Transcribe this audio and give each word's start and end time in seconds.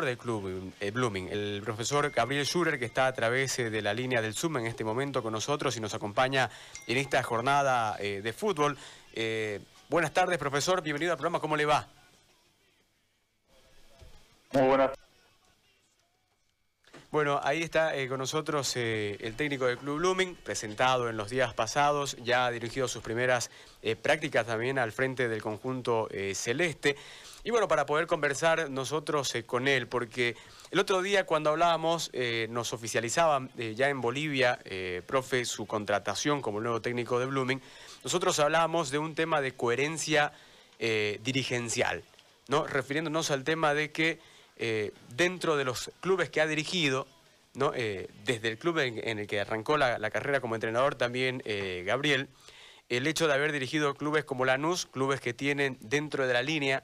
entrenador 0.00 0.04
del 0.04 0.18
club 0.18 0.72
eh, 0.80 0.90
Blooming, 0.90 1.28
el 1.28 1.62
profesor 1.64 2.10
Gabriel 2.10 2.46
Schurer, 2.46 2.78
que 2.78 2.84
está 2.84 3.06
a 3.06 3.12
través 3.12 3.58
eh, 3.58 3.70
de 3.70 3.82
la 3.82 3.92
línea 3.92 4.22
del 4.22 4.34
Zoom 4.34 4.58
en 4.58 4.66
este 4.66 4.84
momento 4.84 5.22
con 5.22 5.32
nosotros 5.32 5.76
y 5.76 5.80
nos 5.80 5.94
acompaña 5.94 6.50
en 6.86 6.96
esta 6.96 7.22
jornada 7.22 7.96
de 7.96 8.32
fútbol. 8.32 8.76
buenas 9.88 10.12
tardes, 10.12 10.38
profesor, 10.38 10.82
bienvenido 10.82 11.12
al 11.12 11.18
programa, 11.18 11.40
¿cómo 11.40 11.56
le 11.56 11.66
va? 11.66 11.86
Muy 14.52 14.66
buenas 14.66 14.90
bueno, 17.12 17.40
ahí 17.42 17.62
está 17.62 17.92
con 18.08 18.18
nosotros 18.18 18.76
el 18.76 19.34
técnico 19.36 19.66
del 19.66 19.78
Club 19.78 19.98
Blooming, 19.98 20.36
presentado 20.36 21.08
en 21.08 21.16
los 21.16 21.28
días 21.28 21.52
pasados, 21.54 22.16
ya 22.22 22.46
ha 22.46 22.52
dirigido 22.52 22.86
sus 22.86 23.02
primeras 23.02 23.50
prácticas 24.00 24.46
también 24.46 24.78
al 24.78 24.92
frente 24.92 25.26
del 25.28 25.42
conjunto 25.42 26.08
celeste. 26.34 26.96
Y 27.42 27.50
bueno, 27.50 27.68
para 27.68 27.86
poder 27.86 28.06
conversar 28.06 28.70
nosotros 28.70 29.34
eh, 29.34 29.44
con 29.44 29.66
él, 29.66 29.88
porque 29.88 30.36
el 30.70 30.78
otro 30.78 31.00
día 31.00 31.24
cuando 31.24 31.50
hablábamos 31.50 32.10
eh, 32.12 32.46
nos 32.50 32.74
oficializaban 32.74 33.50
eh, 33.56 33.74
ya 33.74 33.88
en 33.88 34.02
Bolivia, 34.02 34.58
profe, 35.06 35.44
su 35.46 35.66
contratación 35.66 36.42
como 36.42 36.60
nuevo 36.60 36.82
técnico 36.82 37.18
de 37.18 37.26
Blooming, 37.26 37.62
nosotros 38.04 38.38
hablábamos 38.40 38.90
de 38.90 38.98
un 38.98 39.14
tema 39.14 39.40
de 39.40 39.52
coherencia 39.52 40.32
dirigencial, 40.78 42.02
¿no? 42.48 42.66
refiriéndonos 42.66 43.30
al 43.30 43.44
tema 43.44 43.74
de 43.74 43.90
que 43.90 44.18
dentro 45.14 45.58
de 45.58 45.64
los 45.64 45.90
clubes 46.00 46.30
que 46.30 46.40
ha 46.40 46.46
dirigido, 46.46 47.06
¿no? 47.52 47.72
desde 47.72 48.48
el 48.48 48.56
club 48.56 48.78
en, 48.78 49.18
el 49.18 49.26
que 49.26 49.40
arrancó 49.40 49.76
la, 49.76 49.98
la, 49.98 50.10
carrera 50.10 50.40
como 50.40 50.54
entrenador 50.54 50.94
también 50.94 51.42
Gabriel, 51.84 52.28
el 52.88 53.06
hecho 53.06 53.26
de 53.26 53.34
haber 53.34 53.52
dirigido 53.52 53.94
clubes 53.94 54.24
como 54.24 54.46
Lanús, 54.46 54.86
clubes 54.86 55.20
que 55.20 55.34
tienen 55.34 55.76
dentro 55.80 56.26
de 56.26 56.32
la 56.32 56.42
línea 56.42 56.82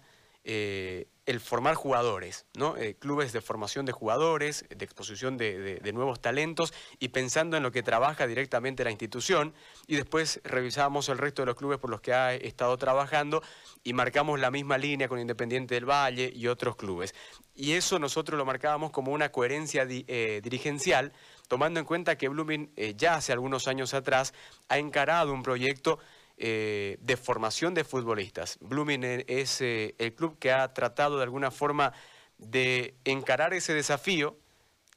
eh, 0.48 1.08
el 1.26 1.40
formar 1.40 1.74
jugadores, 1.74 2.46
¿no? 2.54 2.76
Eh, 2.76 2.94
clubes 2.94 3.32
de 3.32 3.40
formación 3.40 3.84
de 3.84 3.90
jugadores, 3.90 4.64
de 4.68 4.84
exposición 4.84 5.36
de, 5.36 5.80
nuevos 5.92 6.20
talentos 6.20 6.72
y 7.00 7.08
pensando 7.08 7.56
en 7.56 7.64
lo 7.64 7.72
que 7.72 7.82
trabaja 7.82 8.28
directamente 8.28 8.84
la 8.84 8.92
institución. 8.92 9.52
Y 9.88 9.96
después 9.96 10.40
revisamos 10.44 11.08
el 11.08 11.18
resto 11.18 11.42
de 11.42 11.46
los 11.46 11.56
clubes 11.56 11.78
por 11.78 11.90
los 11.90 12.00
que 12.00 12.14
ha 12.14 12.32
estado 12.32 12.78
trabajando 12.78 13.42
y 13.82 13.92
marcamos 13.92 14.38
la 14.38 14.52
misma 14.52 14.78
línea 14.78 15.08
con 15.08 15.18
Independiente 15.18 15.74
del 15.74 15.84
Valle 15.84 16.30
y 16.32 16.46
otros 16.46 16.76
clubes. 16.76 17.12
Y 17.56 17.72
eso 17.72 17.98
nosotros 17.98 18.38
lo 18.38 18.44
marcábamos 18.44 18.92
como 18.92 19.10
una 19.10 19.32
coherencia 19.32 19.84
eh, 19.88 20.40
dirigencial, 20.44 21.12
tomando 21.48 21.80
en 21.80 21.86
cuenta 21.86 22.16
que 22.16 22.28
Blooming 22.28 22.72
ya 22.96 23.16
hace 23.16 23.32
algunos 23.32 23.66
años 23.66 23.94
atrás 23.94 24.32
ha 24.68 24.78
encarado 24.78 25.32
un 25.32 25.42
proyecto 25.42 25.98
eh, 26.38 26.98
de 27.00 27.16
formación 27.16 27.72
de 27.72 27.82
futbolistas. 27.82 28.58
Blooming 28.60 29.24
es 29.26 29.62
eh, 29.62 29.94
el 29.98 30.14
club 30.14 30.38
que 30.38 30.52
ha 30.52 30.74
tratado 30.74 31.16
de 31.16 31.22
alguna 31.22 31.50
forma 31.50 31.94
de 32.36 32.94
encarar 33.06 33.54
ese 33.54 33.72
desafío 33.72 34.36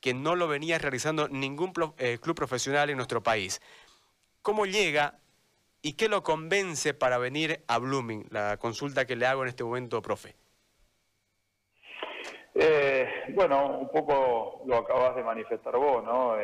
que 0.02 0.14
no 0.14 0.36
lo 0.36 0.50
venía 0.50 0.78
realizando 0.80 1.30
ningún 1.30 1.72
eh, 1.98 2.18
club 2.22 2.36
profesional 2.36 2.90
en 2.90 2.98
nuestro 2.98 3.24
país. 3.24 3.62
¿Cómo 4.42 4.66
llega 4.66 5.20
y 5.82 5.94
qué 5.94 6.10
lo 6.10 6.24
convence 6.24 6.94
para 6.94 7.18
venir 7.18 7.64
a 7.68 7.78
Blooming? 7.78 8.28
La 8.32 8.58
consulta 8.58 9.06
que 9.06 9.16
le 9.16 9.26
hago 9.26 9.44
en 9.44 9.50
este 9.50 9.64
momento, 9.64 10.02
profe. 10.02 10.36
bueno, 13.30 13.80
un 13.80 13.90
poco 13.90 14.64
lo 14.66 14.76
acabas 14.76 15.16
de 15.16 15.24
manifestar 15.24 15.78
vos, 15.78 16.04
¿no? 16.04 16.36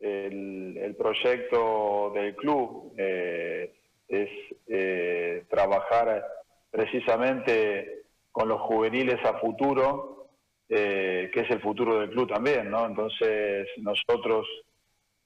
El, 0.00 0.94
proyecto 0.96 2.12
del 2.14 2.34
club 2.34 2.94
eh, 2.96 3.72
es 4.08 4.28
eh, 4.68 5.44
trabajar 5.48 6.24
precisamente 6.70 8.02
con 8.32 8.48
los 8.48 8.60
juveniles 8.62 9.22
a 9.24 9.38
futuro, 9.38 10.28
eh, 10.68 11.30
que 11.32 11.40
es 11.40 11.50
el 11.50 11.60
futuro 11.60 12.00
del 12.00 12.10
club 12.10 12.28
también, 12.28 12.70
¿no? 12.70 12.86
Entonces 12.86 13.68
nosotros 13.78 14.46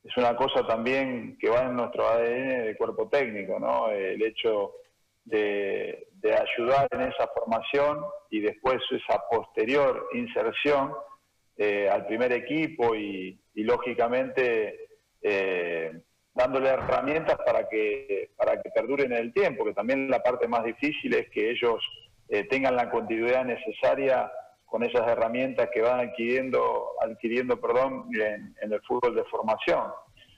es 0.04 0.16
una 0.16 0.34
cosa 0.36 0.66
también 0.66 1.36
que 1.38 1.50
va 1.50 1.62
en 1.62 1.76
nuestro 1.76 2.06
ADN 2.06 2.64
de 2.66 2.76
cuerpo 2.76 3.08
técnico, 3.08 3.58
¿no? 3.58 3.90
El 3.90 4.22
hecho 4.22 4.74
de, 5.24 6.06
ayudar 6.22 6.88
en 6.92 7.02
esa 7.02 7.28
formación 7.34 8.00
y 8.30 8.40
después 8.40 8.78
esa 8.90 9.20
posterior 9.30 10.08
inserción 10.14 10.92
al 11.58 12.06
primer 12.06 12.32
equipo 12.32 12.94
y, 12.94 13.38
lógicamente 13.54 14.88
eh, 15.20 15.92
dándole 16.34 16.70
herramientas 16.70 17.36
para 17.44 17.68
que, 17.68 18.30
para 18.36 18.60
que 18.60 18.70
perduren 18.70 19.12
en 19.12 19.18
el 19.18 19.32
tiempo, 19.32 19.64
que 19.64 19.74
también 19.74 20.08
la 20.08 20.22
parte 20.22 20.48
más 20.48 20.64
difícil 20.64 21.14
es 21.14 21.28
que 21.30 21.50
ellos 21.50 21.84
eh, 22.28 22.44
tengan 22.44 22.76
la 22.76 22.90
continuidad 22.90 23.44
necesaria 23.44 24.30
con 24.64 24.84
esas 24.84 25.06
herramientas 25.08 25.68
que 25.72 25.82
van 25.82 26.00
adquiriendo, 26.00 26.92
adquiriendo 27.00 27.60
perdón, 27.60 28.08
en, 28.14 28.72
el 28.72 28.80
fútbol 28.82 29.16
de 29.16 29.24
formación. 29.24 29.90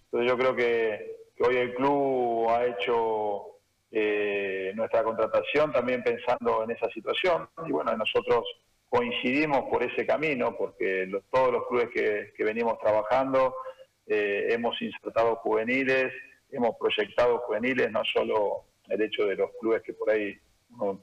Entonces 0.04 0.30
yo 0.30 0.38
creo 0.38 0.56
que, 0.56 1.16
hoy 1.40 1.56
el 1.56 1.74
club 1.74 2.48
ha 2.48 2.64
hecho 2.64 3.58
eh, 3.90 4.72
nuestra 4.74 5.02
contratación 5.02 5.72
también 5.72 6.02
pensando 6.02 6.64
en 6.64 6.70
esa 6.70 6.88
situación 6.90 7.48
y 7.66 7.72
bueno, 7.72 7.94
nosotros 7.96 8.44
coincidimos 8.92 9.70
por 9.70 9.82
ese 9.82 10.04
camino, 10.04 10.54
porque 10.54 11.10
todos 11.30 11.50
los 11.50 11.66
clubes 11.66 11.88
que, 11.94 12.44
venimos 12.44 12.78
trabajando 12.78 13.54
eh, 14.06 14.48
hemos 14.50 14.80
insertado 14.82 15.36
juveniles, 15.36 16.12
hemos 16.50 16.76
proyectado 16.76 17.38
juveniles, 17.38 17.90
no 17.90 18.04
solo 18.04 18.66
el 18.90 19.00
hecho 19.00 19.24
de 19.24 19.36
los 19.36 19.50
clubes 19.58 19.80
que 19.80 19.94
por 19.94 20.10
ahí 20.10 20.38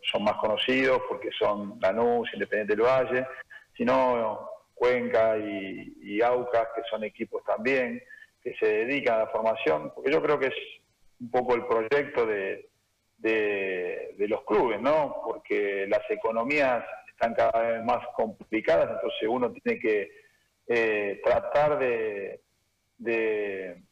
son 0.04 0.24
más 0.24 0.36
conocidos, 0.36 1.02
porque 1.10 1.32
son 1.32 1.80
Lanús, 1.82 2.30
Independiente 2.32 2.76
del 2.76 2.86
Valle, 2.86 3.26
sino 3.76 4.48
Cuenca 4.76 5.36
y, 5.40 6.22
Aucas, 6.22 6.68
que 6.76 6.84
son 6.92 7.04
equipos 7.04 7.44
también 7.44 8.00
que 8.44 8.54
se 8.60 8.68
dedican 8.68 9.16
a 9.16 9.24
la 9.24 9.28
formación, 9.28 9.92
porque 9.96 10.12
yo 10.12 10.22
creo 10.22 10.38
que 10.38 10.48
es 10.48 10.56
un 11.20 11.32
poco 11.32 11.56
el 11.56 11.66
proyecto 11.66 12.28
de, 12.28 12.70
de, 13.18 14.14
de 14.16 14.28
los 14.28 14.44
clubes, 14.44 14.80
¿no? 14.80 15.22
Porque 15.26 15.88
las 15.90 16.10
economías 16.10 16.86
están 17.20 17.34
cada 17.34 17.62
vez 17.62 17.84
más 17.84 18.00
complicadas, 18.16 18.90
entonces 18.90 19.28
uno 19.28 19.52
tiene 19.52 19.80
que 19.80 20.10
eh, 20.68 21.20
tratar 21.22 21.78
de, 21.78 22.42
de, 22.98 23.84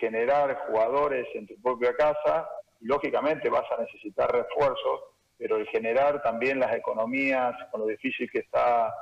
generar 0.00 0.66
jugadores 0.66 1.26
en 1.34 1.46
tu 1.46 1.60
propia 1.60 1.94
casa, 1.94 2.48
lógicamente 2.80 3.48
vas 3.48 3.70
a 3.70 3.82
necesitar 3.82 4.32
refuerzos, 4.32 5.02
pero 5.38 5.56
el 5.56 5.68
generar 5.68 6.20
también 6.22 6.58
las 6.58 6.74
economías, 6.74 7.54
con 7.70 7.82
lo 7.82 7.86
difícil 7.86 8.28
que 8.30 8.40
está, 8.40 8.92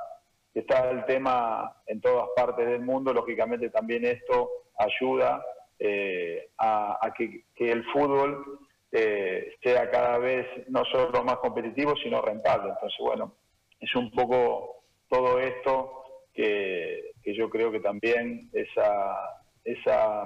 está 0.53 0.91
el 0.91 1.05
tema 1.05 1.75
en 1.87 1.99
todas 1.99 2.27
partes 2.35 2.67
del 2.67 2.81
mundo, 2.81 3.11
lógicamente 3.11 3.69
también 3.69 4.05
esto 4.05 4.49
ayuda 4.77 5.43
eh, 5.79 6.49
a, 6.59 7.11
que, 7.17 7.43
el 7.57 7.83
fútbol 7.85 8.59
eh, 8.91 9.55
sea 9.63 9.89
cada 9.89 10.17
vez 10.19 10.45
no 10.67 10.83
solo 10.85 11.23
más 11.23 11.37
competitivo, 11.37 11.95
sino 12.03 12.21
rentable. 12.21 12.69
Entonces, 12.69 12.99
bueno, 12.99 13.33
es 13.83 13.95
un 13.95 14.09
poco 14.11 14.85
todo 15.09 15.39
esto 15.39 16.03
que, 16.33 17.11
yo 17.25 17.49
creo 17.49 17.71
que 17.71 17.79
también 17.79 18.49
esa, 18.53 19.15
esa, 19.63 20.23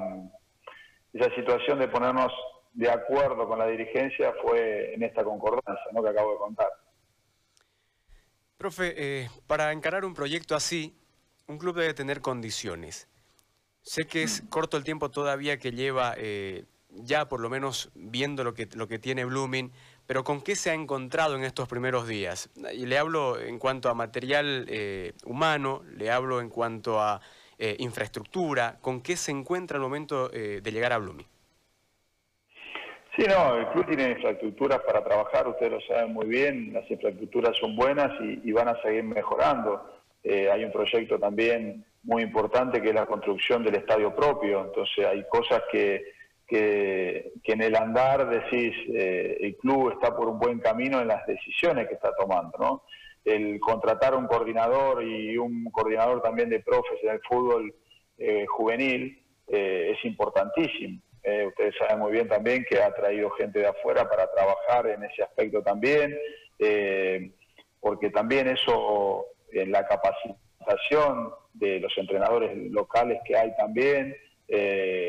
esa 1.14 1.36
situación 1.36 1.80
de 1.80 1.88
ponernos 1.88 2.32
de 2.74 2.90
acuerdo 2.90 3.48
con 3.48 3.58
la 3.58 3.68
dirigencia 3.68 4.34
fue 4.42 4.94
en 4.94 5.04
esta 5.04 5.24
concordancia 5.24 5.86
¿no? 5.92 6.04
que 6.04 6.10
acabo 6.10 6.32
de 6.34 6.38
contar. 6.38 6.70
Profe, 8.58 8.94
eh, 8.96 9.30
para 9.48 9.72
encarar 9.72 10.06
un 10.06 10.14
proyecto 10.14 10.56
así, 10.56 10.96
un 11.48 11.58
club 11.58 11.76
debe 11.76 11.94
tener 11.94 12.22
condiciones. 12.22 13.08
Sé 13.82 14.06
que 14.06 14.22
es 14.22 14.44
corto 14.50 14.78
el 14.78 14.84
tiempo 14.84 15.10
todavía 15.10 15.58
que 15.58 15.72
lleva, 15.72 16.14
eh, 16.18 16.66
ya 16.90 17.30
por 17.30 17.40
lo 17.40 17.50
menos 17.50 17.90
viendo 17.96 18.44
lo 18.44 18.54
que, 18.54 18.68
lo 18.74 18.88
que 18.88 19.00
tiene 19.00 19.26
Blooming, 19.26 19.72
pero 20.08 20.24
¿con 20.24 20.42
qué 20.42 20.56
se 20.56 20.72
ha 20.72 20.74
encontrado 20.74 21.36
en 21.36 21.44
estos 21.44 21.68
primeros 21.68 22.08
días? 22.08 22.50
Y 22.74 22.86
le 22.86 22.98
hablo 22.98 23.40
en 23.40 23.60
cuanto 23.60 23.90
a 23.90 23.94
material 23.94 24.66
eh, 24.70 25.12
humano, 25.26 25.84
le 25.98 26.10
hablo 26.10 26.40
en 26.40 26.50
cuanto 26.50 27.00
a 27.00 27.20
eh, 27.60 27.76
infraestructura, 27.80 28.78
¿con 28.82 29.02
qué 29.02 29.18
se 29.18 29.32
encuentra 29.32 29.76
al 29.76 29.84
momento 29.84 30.32
eh, 30.34 30.62
de 30.64 30.72
llegar 30.72 30.94
a 30.94 30.98
Blooming? 30.98 31.28
Sí, 33.18 33.26
no, 33.28 33.58
el 33.58 33.68
club 33.70 33.88
tiene 33.88 34.12
infraestructuras 34.12 34.80
para 34.82 35.04
trabajar, 35.04 35.48
ustedes 35.48 35.72
lo 35.72 35.82
saben 35.82 36.14
muy 36.14 36.28
bien, 36.28 36.72
las 36.72 36.90
infraestructuras 36.90 37.58
son 37.58 37.76
buenas 37.76 38.12
y, 38.22 38.52
van 38.52 38.70
a 38.70 38.82
seguir 38.84 39.04
mejorando. 39.04 40.02
hay 40.24 40.64
un 40.64 40.72
proyecto 40.72 41.18
también 41.18 41.84
muy 42.04 42.22
importante 42.22 42.80
que 42.80 42.90
es 42.90 42.96
la 42.96 43.08
construcción 43.08 43.64
del 43.64 43.76
estadio 43.76 44.16
propio, 44.16 44.66
entonces 44.66 45.04
hay 45.04 45.26
cosas 45.30 45.64
que 45.72 46.17
que, 46.48 47.34
en 47.44 47.62
el 47.62 47.76
andar 47.76 48.30
decís, 48.30 48.74
eh, 48.94 49.38
el 49.42 49.58
club 49.58 49.92
está 49.92 50.16
por 50.16 50.30
un 50.30 50.40
buen 50.40 50.60
camino 50.60 51.02
en 51.02 51.08
las 51.08 51.26
decisiones 51.28 51.88
que 51.88 51.96
está 51.96 52.14
tomando, 52.16 52.58
¿no? 52.58 52.84
El 53.26 53.60
contratar 53.60 54.16
un 54.16 54.28
coordinador 54.28 55.04
y 55.04 55.38
un 55.38 55.66
coordinador 55.72 56.22
también 56.22 56.50
de 56.50 56.62
profes 56.62 57.00
en 57.04 57.10
el 57.10 57.22
fútbol 57.28 57.76
eh, 58.18 58.46
juvenil 58.48 59.22
eh, 59.48 59.94
es 59.94 60.06
importantísimo. 60.06 61.02
ustedes 61.48 61.76
saben 61.78 62.00
muy 62.00 62.14
bien 62.14 62.30
también 62.30 62.66
que 62.70 62.82
ha 62.82 62.94
traído 62.94 63.30
gente 63.32 63.60
de 63.60 63.68
afuera 63.68 64.10
para 64.10 64.32
trabajar 64.32 64.88
en 64.88 65.04
ese 65.04 65.24
aspecto 65.24 65.62
también, 65.62 66.18
porque 67.82 68.10
también 68.12 68.48
eso 68.48 69.26
en 69.52 69.72
la 69.72 69.86
capacitación 69.86 71.34
de 71.54 71.80
los 71.80 71.92
entrenadores 71.98 72.56
locales 72.72 73.20
que 73.26 73.36
hay 73.36 73.56
también. 73.58 74.16
Eh, 74.48 75.07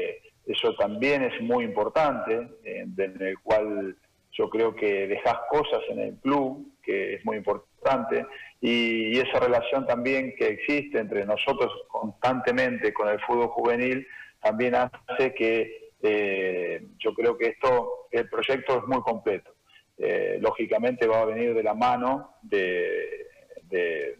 eso 0.58 0.74
también 0.74 1.22
es 1.22 1.40
muy 1.40 1.64
importante, 1.64 2.48
en 2.64 2.94
el 2.98 3.38
cual 3.40 3.96
yo 4.32 4.50
creo 4.50 4.74
que 4.74 5.06
dejas 5.06 5.36
cosas 5.50 5.80
en 5.88 6.00
el 6.00 6.14
club, 6.16 6.72
que 6.82 7.14
es 7.14 7.24
muy 7.24 7.36
importante, 7.36 8.26
y, 8.60 9.18
esa 9.18 9.40
relación 9.40 9.86
también 9.86 10.34
que 10.36 10.48
existe 10.48 10.98
entre 10.98 11.24
nosotros 11.24 11.72
constantemente 11.88 12.92
con 12.92 13.08
el 13.08 13.20
fútbol 13.20 13.48
juvenil, 13.48 14.06
también 14.40 14.74
hace 14.74 15.34
que 15.34 15.90
eh, 16.02 16.86
yo 16.98 17.14
creo 17.14 17.36
que 17.36 17.46
esto, 17.48 18.08
el 18.10 18.28
proyecto 18.28 18.78
es 18.78 18.84
muy 18.86 19.00
completo. 19.02 19.52
Eh, 19.96 20.38
lógicamente 20.40 21.08
va 21.08 21.22
a 21.22 21.24
venir 21.24 21.54
de 21.54 21.62
la 21.62 21.74
mano 21.74 22.34
de, 22.42 23.26
de, 23.64 24.18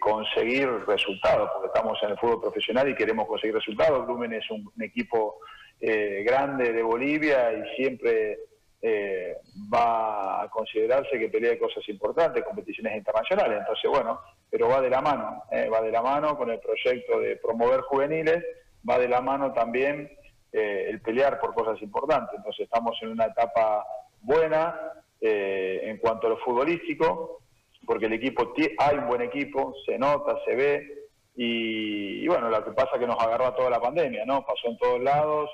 conseguir 0.00 0.68
resultados, 0.86 1.50
porque 1.52 1.68
estamos 1.68 1.98
en 2.02 2.10
el 2.10 2.18
fútbol 2.18 2.40
profesional 2.40 2.88
y 2.88 2.94
queremos 2.94 3.26
conseguir 3.26 3.54
resultados. 3.54 4.06
Blumen 4.06 4.32
es 4.32 4.50
un, 4.50 4.70
equipo 4.80 5.40
eh, 5.80 6.22
grande 6.24 6.72
de 6.72 6.82
Bolivia 6.82 7.52
y 7.52 7.76
siempre 7.76 8.38
eh, 8.80 9.36
va 9.72 10.42
a 10.42 10.48
considerarse 10.48 11.18
que 11.18 11.28
pelea 11.28 11.50
de 11.50 11.58
cosas 11.58 11.86
importantes, 11.88 12.44
competiciones 12.44 12.96
internacionales. 12.96 13.58
Entonces, 13.60 13.90
bueno, 13.90 14.20
pero 14.50 14.68
va 14.68 14.80
de 14.80 14.90
la 14.90 15.00
mano, 15.00 15.44
va 15.72 15.80
de 15.82 15.90
la 15.90 16.02
mano 16.02 16.36
con 16.36 16.50
el 16.50 16.60
proyecto 16.60 17.20
de 17.20 17.36
promover 17.36 17.80
juveniles, 17.82 18.44
va 18.88 18.98
de 18.98 19.08
la 19.08 19.20
mano 19.20 19.52
también 19.52 20.10
el 20.52 21.00
pelear 21.00 21.38
por 21.38 21.54
cosas 21.54 21.80
importantes. 21.82 22.34
Entonces, 22.36 22.64
estamos 22.64 22.98
en 23.02 23.10
una 23.10 23.26
etapa 23.26 23.84
buena 24.20 24.74
eh, 25.20 25.80
en 25.84 25.98
cuanto 25.98 26.26
a 26.26 26.30
lo 26.30 26.38
futbolístico, 26.38 27.42
porque 27.86 28.06
el 28.06 28.12
equipo, 28.14 28.52
hay 28.78 28.96
un 28.98 29.06
buen 29.06 29.22
equipo, 29.22 29.74
se 29.86 29.98
nota, 29.98 30.38
se 30.44 30.54
ve, 30.54 31.00
y, 31.36 32.26
bueno, 32.28 32.50
lo 32.50 32.64
que 32.64 32.72
pasa 32.72 32.90
es 32.94 33.00
que 33.00 33.06
nos 33.06 33.18
agarró 33.18 33.54
toda 33.54 33.70
la 33.70 33.80
pandemia, 33.80 34.24
¿no? 34.26 34.44
Pasó 34.44 34.68
en 34.68 34.78
todos 34.78 35.00
lados, 35.00 35.50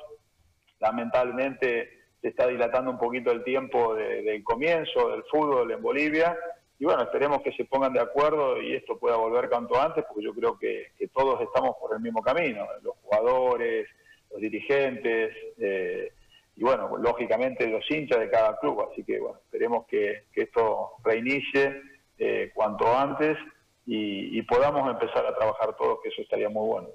lamentablemente 0.81 1.91
se 2.21 2.29
está 2.29 2.49
dilatando 2.49 2.91
un 2.91 2.99
poquito 2.99 3.31
el 3.31 3.45
tiempo 3.45 3.95
del 3.95 4.43
comienzo 4.43 5.11
del 5.11 5.23
fútbol 5.25 5.71
en 5.71 5.83
Bolivia, 5.83 6.37
y 6.79 6.85
bueno, 6.85 7.03
esperemos 7.03 7.41
que 7.43 7.53
se 7.53 7.65
pongan 7.65 7.93
de 7.93 8.01
acuerdo 8.01 8.61
y 8.61 8.75
esto 8.75 8.99
pueda 8.99 9.17
volver 9.17 9.49
cuanto 9.49 9.81
antes, 9.81 10.05
porque 10.07 10.25
yo 10.25 10.35
creo 10.35 10.59
que, 10.59 10.93
todos 11.15 11.41
estamos 11.41 11.77
por 11.81 11.95
el 11.95 12.01
mismo 12.01 12.21
camino, 12.21 12.67
los 12.83 12.95
jugadores, 13.03 13.89
los 14.31 14.41
dirigentes, 14.41 15.35
eh, 15.59 16.13
y 16.57 16.63
bueno, 16.63 16.97
lógicamente 16.99 17.67
los 17.67 17.89
hinchas 17.91 18.19
de 18.21 18.31
cada 18.31 18.59
club, 18.59 18.87
así 18.91 19.03
que 19.05 19.19
bueno, 19.19 19.39
esperemos 19.45 19.87
que, 19.87 20.25
esto 20.35 20.93
reinicie 21.05 21.81
eh, 22.19 22.51
cuanto 22.55 22.97
antes 22.97 23.37
y, 23.85 24.43
podamos 24.43 24.91
empezar 24.91 25.25
a 25.25 25.35
trabajar 25.35 25.77
todos, 25.77 26.01
que 26.03 26.09
eso 26.09 26.23
estaría 26.23 26.49
muy 26.49 26.67
bueno. 26.67 26.89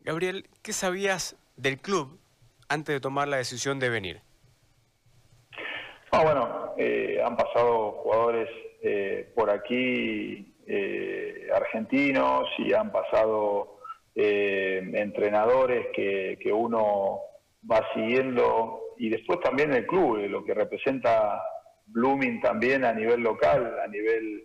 Gabriel, 0.00 0.48
¿qué 0.62 0.72
sabías 0.72 1.36
del 1.56 1.78
club 1.78 2.18
antes 2.68 2.94
de 2.94 3.00
tomar 3.00 3.28
la 3.28 3.38
decisión 3.38 3.80
de 3.80 3.88
venir? 3.88 4.20
Ah, 6.12 6.22
bueno, 6.22 6.74
eh, 6.76 7.20
han 7.24 7.36
pasado 7.36 7.92
jugadores 8.02 8.48
eh, 8.82 9.32
por 9.34 9.50
aquí 9.50 10.48
argentinos 11.52 12.48
y 12.58 12.72
han 12.72 12.92
pasado 12.92 13.80
entrenadores 14.14 15.88
que, 15.94 16.38
que 16.40 16.52
uno 16.52 17.20
va 17.70 17.86
siguiendo, 17.94 18.80
y 18.98 19.08
después 19.08 19.40
también 19.40 19.72
el 19.72 19.86
club, 19.86 20.18
eh, 20.18 20.28
lo 20.28 20.44
que 20.44 20.54
representa 20.54 21.40
Blooming 21.86 22.40
también 22.40 22.84
a 22.84 22.92
nivel 22.92 23.20
local, 23.20 23.78
a 23.82 23.86
nivel 23.86 24.44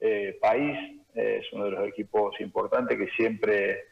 eh, 0.00 0.38
país, 0.40 0.76
eh, 1.14 1.40
es 1.40 1.52
uno 1.52 1.66
de 1.66 1.70
los 1.72 1.88
equipos 1.88 2.38
importantes 2.40 2.98
que 2.98 3.08
siempre 3.16 3.84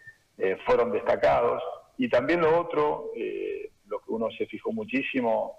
fueron 0.66 0.90
destacados. 0.90 1.62
Y 1.96 2.08
también 2.08 2.40
lo 2.40 2.58
otro, 2.58 3.12
lo 3.86 4.00
que 4.00 4.10
uno 4.10 4.28
se 4.36 4.46
fijó 4.46 4.72
muchísimo, 4.72 5.56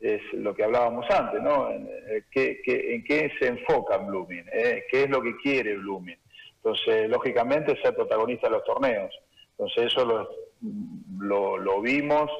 es 0.00 0.20
lo 0.32 0.52
que 0.52 0.64
hablábamos 0.64 1.08
antes, 1.10 1.40
¿no? 1.40 1.70
En, 1.70 1.88
qué, 2.32 2.60
en 2.66 3.04
qué 3.04 3.30
se 3.38 3.46
enfoca 3.46 3.98
Blooming, 3.98 4.46
qué 4.90 5.04
es 5.04 5.08
lo 5.08 5.22
que 5.22 5.36
quiere 5.36 5.76
Blooming. 5.76 6.18
Entonces, 6.56 7.08
lógicamente, 7.08 7.80
ser 7.80 7.94
protagonista 7.94 8.48
de 8.48 8.54
los 8.54 8.64
torneos. 8.64 9.14
Entonces, 9.50 9.86
eso 9.86 10.04
lo, 10.04 11.58
lo, 11.58 11.80
vimos, 11.80 12.30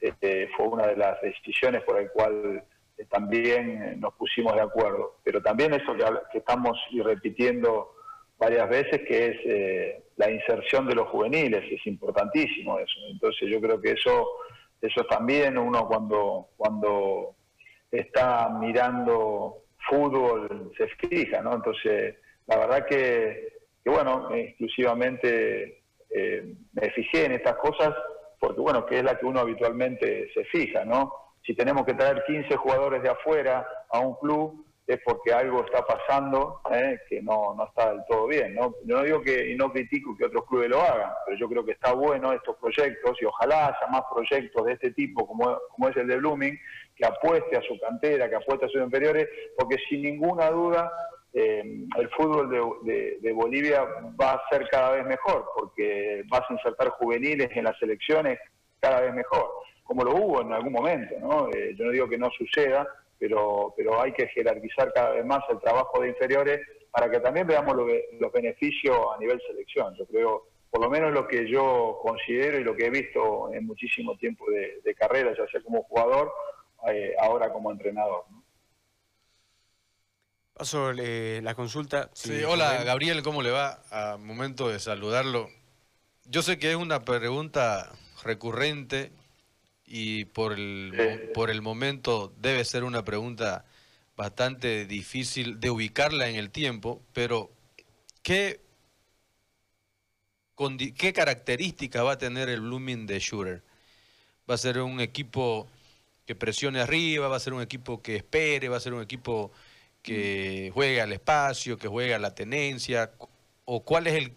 este, 0.00 0.48
fue 0.56 0.68
una 0.68 0.86
de 0.86 0.96
las 0.96 1.20
decisiones 1.20 1.82
por 1.82 2.00
el 2.00 2.10
cual 2.10 2.64
eh, 2.96 3.06
también 3.10 4.00
nos 4.00 4.14
pusimos 4.14 4.54
de 4.54 4.62
acuerdo. 4.62 5.18
Pero 5.24 5.42
también 5.42 5.74
eso 5.74 5.94
que, 5.94 6.38
estamos 6.38 6.78
y 6.90 7.00
repitiendo 7.00 7.94
varias 8.38 8.68
veces, 8.68 9.02
que 9.06 9.26
es 9.26 9.36
eh, 9.44 10.04
la 10.16 10.30
inserción 10.30 10.86
de 10.86 10.94
los 10.94 11.08
juveniles, 11.08 11.64
es 11.70 11.86
importantísimo 11.86 12.78
eso. 12.78 13.00
Entonces 13.10 13.48
yo 13.50 13.60
creo 13.60 13.80
que 13.80 13.92
eso, 13.92 14.28
eso 14.80 15.04
también 15.06 15.58
uno 15.58 15.86
cuando, 15.86 16.48
cuando 16.56 17.36
está 17.90 18.48
mirando 18.48 19.64
fútbol 19.88 20.72
se 20.76 20.88
fija, 21.08 21.42
¿no? 21.42 21.54
Entonces, 21.54 22.16
la 22.46 22.58
verdad 22.58 22.86
que, 22.86 23.48
que 23.82 23.90
bueno, 23.90 24.28
exclusivamente 24.34 25.82
eh, 26.10 26.54
me 26.72 26.90
fijé 26.90 27.26
en 27.26 27.32
estas 27.32 27.56
cosas 27.56 27.94
porque, 28.38 28.60
bueno, 28.60 28.84
que 28.86 28.98
es 28.98 29.04
la 29.04 29.18
que 29.18 29.26
uno 29.26 29.40
habitualmente 29.40 30.30
se 30.32 30.44
fija, 30.44 30.84
¿no? 30.84 31.12
Si 31.44 31.54
tenemos 31.54 31.84
que 31.84 31.94
traer 31.94 32.22
15 32.26 32.56
jugadores 32.56 33.02
de 33.02 33.10
afuera 33.10 33.66
a 33.90 33.98
un 34.00 34.14
club 34.16 34.64
es 34.86 35.00
porque 35.02 35.32
algo 35.32 35.64
está 35.64 35.84
pasando 35.84 36.60
¿eh? 36.70 36.98
que 37.08 37.22
no, 37.22 37.54
no 37.54 37.66
está 37.66 37.90
del 37.90 38.02
todo 38.06 38.26
bien, 38.26 38.54
¿no? 38.54 38.74
Yo 38.84 38.96
no 38.96 39.02
digo 39.02 39.22
que, 39.22 39.50
y 39.50 39.56
no 39.56 39.72
critico 39.72 40.14
que 40.16 40.26
otros 40.26 40.44
clubes 40.46 40.68
lo 40.68 40.82
hagan, 40.82 41.10
pero 41.24 41.38
yo 41.38 41.48
creo 41.48 41.64
que 41.64 41.72
está 41.72 41.92
bueno 41.94 42.32
estos 42.32 42.56
proyectos 42.56 43.16
y 43.20 43.24
ojalá 43.24 43.68
haya 43.68 43.86
más 43.90 44.02
proyectos 44.12 44.66
de 44.66 44.72
este 44.72 44.90
tipo 44.90 45.26
como, 45.26 45.58
como 45.70 45.88
es 45.88 45.96
el 45.96 46.06
de 46.06 46.16
Blooming, 46.16 46.58
que 46.96 47.06
apueste 47.06 47.56
a 47.56 47.62
su 47.62 47.78
cantera, 47.80 48.28
que 48.28 48.36
apueste 48.36 48.66
a 48.66 48.68
sus 48.68 48.82
inferiores, 48.82 49.26
porque 49.56 49.76
sin 49.88 50.02
ninguna 50.02 50.50
duda 50.50 50.92
eh, 51.32 51.62
el 51.96 52.08
fútbol 52.10 52.48
de, 52.48 53.32
Bolivia 53.32 53.84
va 54.20 54.34
a 54.34 54.42
ser 54.50 54.68
cada 54.70 54.92
vez 54.92 55.04
mejor, 55.04 55.46
porque 55.56 56.22
vas 56.28 56.42
a 56.48 56.52
insertar 56.52 56.90
juveniles 56.90 57.48
en 57.56 57.64
las 57.64 57.78
selecciones 57.78 58.38
cada 58.78 59.00
vez 59.00 59.12
mejor, 59.14 59.50
como 59.84 60.02
lo 60.02 60.14
hubo 60.16 60.40
en 60.40 60.52
algún 60.52 60.72
momento. 60.72 61.14
¿no? 61.20 61.48
Eh, 61.50 61.74
yo 61.76 61.84
no 61.84 61.92
digo 61.92 62.08
que 62.08 62.18
no 62.18 62.30
suceda, 62.36 62.86
pero, 63.18 63.72
pero 63.76 64.00
hay 64.02 64.12
que 64.12 64.26
jerarquizar 64.28 64.92
cada 64.92 65.10
vez 65.10 65.24
más 65.24 65.44
el 65.50 65.60
trabajo 65.60 66.00
de 66.00 66.08
inferiores 66.08 66.60
para 66.90 67.10
que 67.10 67.20
también 67.20 67.46
veamos 67.46 67.76
los 67.76 68.32
beneficios 68.32 68.96
a 69.14 69.18
nivel 69.18 69.40
selección. 69.46 69.94
Yo 69.96 70.06
creo, 70.06 70.48
por 70.70 70.80
lo 70.80 70.90
menos 70.90 71.12
lo 71.12 71.26
que 71.26 71.48
yo 71.48 71.98
considero 72.02 72.58
y 72.58 72.64
lo 72.64 72.74
que 72.74 72.86
he 72.86 72.90
visto 72.90 73.52
en 73.52 73.66
muchísimo 73.66 74.16
tiempo 74.16 74.46
de, 74.50 74.94
carrera, 74.94 75.34
ya 75.36 75.46
sea 75.48 75.60
como 75.60 75.82
jugador, 75.82 76.32
eh, 76.88 77.14
ahora 77.20 77.52
como 77.52 77.72
entrenador. 77.72 78.24
Paso 80.52 80.92
la 80.92 81.54
consulta. 81.56 82.10
Sí, 82.12 82.44
hola 82.44 82.84
Gabriel, 82.84 83.24
¿cómo 83.24 83.42
le 83.42 83.50
va? 83.50 83.82
A 83.90 84.16
momento 84.16 84.68
de 84.68 84.78
saludarlo. 84.78 85.48
Yo 86.26 86.42
sé 86.42 86.60
que 86.60 86.70
es 86.70 86.76
una 86.76 87.00
pregunta 87.00 87.90
recurrente 88.22 89.10
y 89.86 90.24
por 90.26 90.52
el, 90.52 91.30
por 91.34 91.50
el 91.50 91.62
momento 91.62 92.32
debe 92.38 92.64
ser 92.64 92.84
una 92.84 93.04
pregunta 93.04 93.64
bastante 94.16 94.86
difícil 94.86 95.60
de 95.60 95.70
ubicarla 95.70 96.28
en 96.28 96.36
el 96.36 96.50
tiempo, 96.50 97.02
pero 97.12 97.50
¿qué, 98.22 98.60
qué 100.96 101.12
característica 101.12 102.02
va 102.02 102.12
a 102.12 102.18
tener 102.18 102.48
el 102.48 102.60
Blooming 102.60 103.06
de 103.06 103.18
Shooter? 103.18 103.62
¿Va 104.48 104.54
a 104.54 104.58
ser 104.58 104.80
un 104.80 105.00
equipo 105.00 105.68
que 106.26 106.34
presione 106.34 106.80
arriba? 106.80 107.28
¿Va 107.28 107.36
a 107.36 107.40
ser 107.40 107.54
un 107.54 107.62
equipo 107.62 108.02
que 108.02 108.16
espere? 108.16 108.68
¿Va 108.68 108.76
a 108.76 108.80
ser 108.80 108.94
un 108.94 109.02
equipo 109.02 109.52
que 110.02 110.70
juegue 110.72 111.00
al 111.00 111.12
espacio, 111.12 111.78
que 111.78 111.88
juegue 111.88 112.14
a 112.14 112.18
la 112.18 112.34
tenencia? 112.34 113.12
¿O 113.64 113.82
cuál 113.82 114.06
es 114.06 114.14
el 114.14 114.32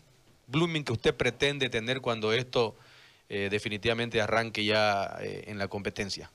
blooming 0.47 0.83
que 0.83 0.93
usted 0.93 1.15
pretende 1.15 1.69
tener 1.69 2.01
cuando 2.01 2.33
esto 2.33 2.75
eh, 3.29 3.49
definitivamente 3.49 4.21
arranque 4.21 4.63
ya 4.63 5.17
eh, 5.21 5.43
en 5.47 5.57
la 5.57 5.67
competencia? 5.67 6.29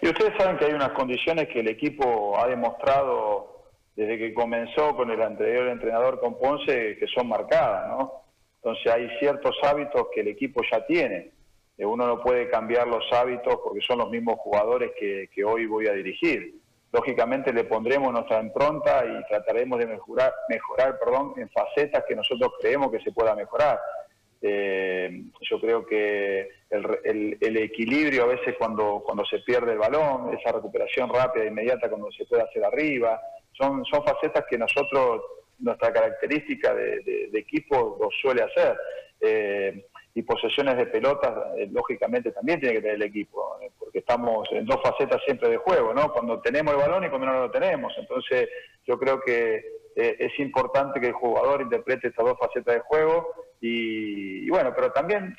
Y 0.00 0.08
ustedes 0.08 0.32
saben 0.38 0.58
que 0.58 0.66
hay 0.66 0.72
unas 0.72 0.90
condiciones 0.90 1.48
que 1.48 1.60
el 1.60 1.68
equipo 1.68 2.38
ha 2.38 2.46
demostrado 2.46 3.64
desde 3.94 4.18
que 4.18 4.34
comenzó 4.34 4.94
con 4.94 5.10
el 5.10 5.22
anterior 5.22 5.68
entrenador 5.68 6.20
con 6.20 6.38
Ponce 6.38 6.96
que 6.98 7.06
son 7.06 7.28
marcadas, 7.28 7.88
¿no? 7.88 8.24
Entonces 8.56 8.92
hay 8.92 9.08
ciertos 9.18 9.56
hábitos 9.62 10.08
que 10.14 10.20
el 10.20 10.28
equipo 10.28 10.62
ya 10.70 10.84
tiene. 10.86 11.30
Eh, 11.78 11.86
uno 11.86 12.06
no 12.06 12.20
puede 12.20 12.50
cambiar 12.50 12.86
los 12.86 13.04
hábitos 13.12 13.58
porque 13.64 13.80
son 13.80 13.98
los 13.98 14.10
mismos 14.10 14.36
jugadores 14.38 14.92
que, 14.98 15.30
que 15.34 15.44
hoy 15.44 15.66
voy 15.66 15.86
a 15.86 15.92
dirigir 15.92 16.60
lógicamente 16.96 17.52
le 17.52 17.64
pondremos 17.64 18.12
nuestra 18.12 18.40
impronta 18.40 19.04
y 19.04 19.28
trataremos 19.28 19.78
de 19.78 19.86
mejorar, 19.86 20.32
mejorar 20.48 20.98
perdón, 20.98 21.34
en 21.36 21.48
facetas 21.50 22.04
que 22.08 22.16
nosotros 22.16 22.52
creemos 22.60 22.90
que 22.90 23.00
se 23.00 23.12
pueda 23.12 23.34
mejorar. 23.34 23.78
Eh, 24.42 25.22
yo 25.48 25.60
creo 25.60 25.86
que 25.86 26.48
el, 26.70 27.56
equilibrio 27.56 28.24
a 28.24 28.26
veces 28.26 28.54
cuando, 28.58 29.02
cuando 29.04 29.24
se 29.24 29.38
pierde 29.40 29.72
el 29.72 29.78
balón, 29.78 30.36
esa 30.38 30.52
recuperación 30.52 31.08
rápida 31.08 31.44
e 31.44 31.48
inmediata 31.48 31.88
cuando 31.88 32.10
se 32.12 32.24
puede 32.26 32.42
hacer 32.42 32.64
arriba, 32.64 33.20
son, 33.52 33.84
son 33.84 34.04
facetas 34.04 34.44
que 34.48 34.58
nosotros, 34.58 35.22
nuestra 35.58 35.92
característica 35.92 36.74
de, 36.74 37.30
equipo 37.34 37.96
lo 38.00 38.08
suele 38.20 38.42
hacer. 38.42 38.76
Eh, 39.20 39.86
y 40.14 40.22
posesiones 40.22 40.78
de 40.78 40.86
pelotas, 40.86 41.32
eh, 41.58 41.68
lógicamente 41.70 42.32
también 42.32 42.58
tiene 42.58 42.76
que 42.76 42.80
tener 42.80 42.96
el 42.96 43.02
equipo, 43.02 43.58
eh, 43.60 43.70
porque 43.78 43.98
estamos 43.98 44.48
en 44.50 44.64
dos 44.64 44.80
facetas 44.82 45.20
siempre 45.26 45.50
de 45.50 45.58
juego, 45.58 45.92
¿no? 45.92 46.10
Cuando 46.10 46.40
tenemos 46.40 46.72
el 46.72 46.80
balón 46.80 47.04
y 47.04 47.08
cuando 47.10 47.26
no 47.26 47.40
lo 47.40 47.50
tenemos. 47.50 47.92
Entonces, 47.98 48.48
yo 48.86 48.98
creo 48.98 49.20
que 49.20 49.62
es 49.96 50.38
importante 50.40 51.00
que 51.00 51.06
el 51.06 51.14
jugador 51.14 51.62
interprete 51.62 52.08
estas 52.08 52.26
dos 52.26 52.38
facetas 52.38 52.74
de 52.74 52.80
juego 52.80 53.32
y, 53.60 54.48
bueno, 54.50 54.72
pero 54.74 54.92
también, 54.92 55.34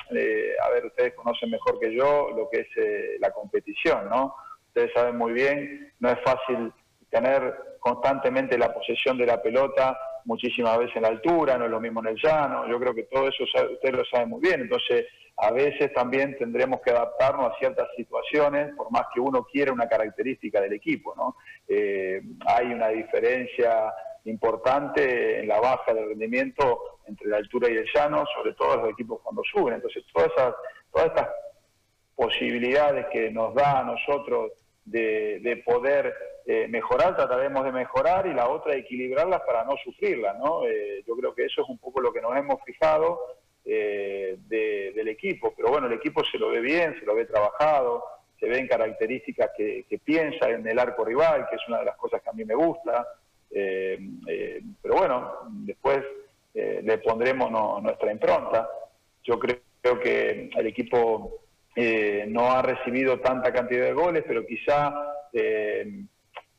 a 0.64 0.70
ver, 0.70 0.86
ustedes 0.86 1.14
conocen 1.16 1.52
mejor 1.52 1.80
que 1.80 1.96
yo 1.96 2.30
lo 2.36 2.50
que 2.50 2.62
es 2.62 3.20
la 3.20 3.32
competición, 3.32 4.10
¿no? 4.10 4.36
Ustedes 4.68 4.92
saben 4.94 5.18
muy 5.18 5.34
bien, 5.34 5.94
no 6.00 6.10
es 6.10 6.20
fácil 6.24 6.72
tener 7.10 7.56
constantemente 7.80 8.58
la 8.58 8.74
posesión 8.74 9.18
de 9.18 9.26
la 9.26 9.42
pelota 9.42 9.98
muchísimas 10.28 10.78
veces 10.78 10.98
en 10.98 11.04
la 11.04 11.08
altura, 11.08 11.58
no 11.58 11.66
es 11.66 11.72
lo 11.72 11.80
mismo 11.80 12.02
en 12.02 12.08
el 12.08 12.18
llano, 12.22 12.68
yo 12.68 12.78
creo 12.80 12.94
que 12.94 13.04
todo 13.04 13.30
eso 13.30 13.44
ustedes 13.44 13.96
lo 13.96 14.06
saben 14.06 14.30
muy 14.30 14.42
bien, 14.42 14.62
entonces 14.62 15.06
a 15.38 15.52
veces 15.52 15.94
también 15.94 16.38
tendremos 16.38 16.82
que 16.82 16.92
adaptarnos 16.92 17.52
a 17.52 17.58
ciertas 17.58 17.88
situaciones, 17.96 18.76
por 18.76 18.92
más 18.92 19.04
que 19.14 19.22
uno 19.22 19.46
quiera 19.46 19.72
una 19.72 19.88
característica 19.88 20.60
del 20.60 20.74
equipo, 20.74 21.14
¿no? 21.16 21.38
Eh, 21.68 22.22
hay 22.46 22.68
una 22.68 22.90
diferencia 22.90 23.94
importante 24.26 25.40
en 25.40 25.48
la 25.48 25.62
baja 25.62 25.94
del 25.94 26.10
rendimiento 26.10 27.00
entre 27.06 27.30
la 27.30 27.38
altura 27.38 27.70
y 27.70 27.78
el 27.78 27.88
llano, 27.94 28.26
sobre 28.36 28.54
todo 28.54 28.76
los 28.78 28.90
equipos 28.90 29.22
cuando 29.24 29.42
suben, 29.44 29.76
entonces 29.76 30.04
todas 30.14 30.30
esas, 30.36 30.54
todas 30.92 31.08
estas 31.08 31.30
posibilidades 32.16 33.06
que 33.14 33.32
nos 33.32 33.56
da 33.56 33.80
a 33.80 33.84
nosotros 33.84 34.52
de, 34.84 35.64
poder 35.66 36.14
eh, 36.50 36.68
mejorar, 36.70 37.16
trataremos 37.16 37.66
de 37.66 37.74
mejorar 37.74 38.26
y 38.26 38.34
la 38.34 38.48
otra 38.48 38.74
equilibrarlas 38.74 39.42
para 39.42 39.66
no 39.66 39.76
sufrirlas, 39.84 40.38
¿no? 40.40 40.66
Eh, 40.66 41.04
yo 41.06 41.16
creo 41.18 41.36
que 41.36 41.44
eso 41.44 41.62
es 41.62 41.70
un 41.70 41.78
poco 41.78 42.00
lo 42.00 42.14
que 42.14 42.22
nos 42.22 42.36
hemos 42.38 42.64
fijado 42.64 43.20
eh, 43.66 44.38
del 44.48 45.08
equipo, 45.10 45.54
pero 45.56 45.70
bueno, 45.70 45.88
el 45.88 45.94
equipo 45.94 46.24
se 46.24 46.38
lo 46.38 46.50
ve 46.50 46.62
bien, 46.62 46.96
se 47.00 47.06
lo 47.06 47.16
ve 47.16 47.26
trabajado, 47.26 48.04
se 48.40 48.48
ven 48.48 48.66
características 48.66 49.52
que, 49.58 49.86
piensa 50.04 50.50
en 50.50 50.66
el 50.66 50.80
arco 50.80 51.04
rival, 51.04 51.48
que 51.50 51.58
es 51.58 51.62
una 51.68 51.80
de 51.80 51.86
las 51.86 51.98
cosas 51.98 52.22
que 52.22 52.30
a 52.30 52.34
mí 52.34 52.46
me 52.46 52.56
gusta, 52.56 53.06
pero 53.50 54.96
bueno, 54.96 55.34
después 55.50 56.00
le 56.54 56.98
pondremos 57.00 57.52
nuestra 57.82 58.12
impronta. 58.12 58.70
Yo 59.24 59.38
creo 59.38 60.00
que 60.00 60.50
el 60.56 60.68
equipo 60.68 61.42
eh, 61.80 62.26
no 62.28 62.50
ha 62.52 62.64
recibido 62.64 63.20
tanta 63.20 63.54
cantidad 63.54 63.86
de 63.86 63.94
goles, 63.94 64.24
pero 64.28 64.44
quizá 64.48 64.92
eh, 65.32 66.06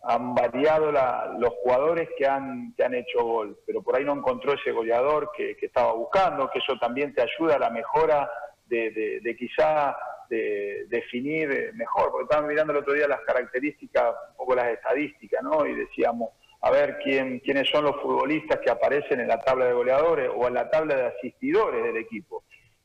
han 0.03 0.35
variado 0.35 0.93
los 0.93 1.51
jugadores 1.63 2.09
que 2.17 2.27
han, 2.27 2.73
que 2.77 2.85
han 2.85 2.95
hecho 2.95 3.23
gol, 3.23 3.59
pero 3.67 3.83
por 3.83 3.97
ahí 3.97 4.05
no 4.05 4.15
encontró 4.15 4.55
ese 4.55 4.71
goleador 4.73 5.31
que, 5.37 5.57
estaba 5.61 5.93
buscando, 5.93 6.51
que 6.51 6.61
eso 6.61 6.79
también 6.79 7.15
te 7.15 7.23
ayuda 7.23 7.57
a 7.57 7.59
la 7.59 7.71
mejora 7.71 8.31
de, 8.67 9.21
de, 9.23 9.37
quizá 9.37 9.97
de 10.31 10.87
definir 10.89 11.73
mejor, 11.75 12.11
porque 12.11 12.25
estábamos 12.25 12.51
mirando 12.51 12.73
el 12.73 12.79
otro 12.79 12.95
día 12.95 13.09
las 13.09 13.23
características, 13.23 14.15
un 14.31 14.37
poco 14.37 14.55
las 14.55 14.69
estadísticas, 14.69 15.43
¿no? 15.43 15.67
Y 15.67 15.75
decíamos, 15.75 16.31
a 16.61 16.71
ver 16.71 16.99
quién, 17.03 17.41
quiénes 17.41 17.69
son 17.69 17.85
los 17.85 17.97
futbolistas 18.01 18.61
que 18.61 18.71
aparecen 18.71 19.21
en 19.21 19.29
la 19.29 19.41
tabla 19.41 19.67
de 19.67 19.73
goleadores 19.73 20.31
o 20.35 20.47
en 20.47 20.55
la 20.55 20.71
tabla 20.71 20.97
de 20.97 21.07
asistidores 21.07 21.83
del 21.83 21.97
equipo. 21.97 22.45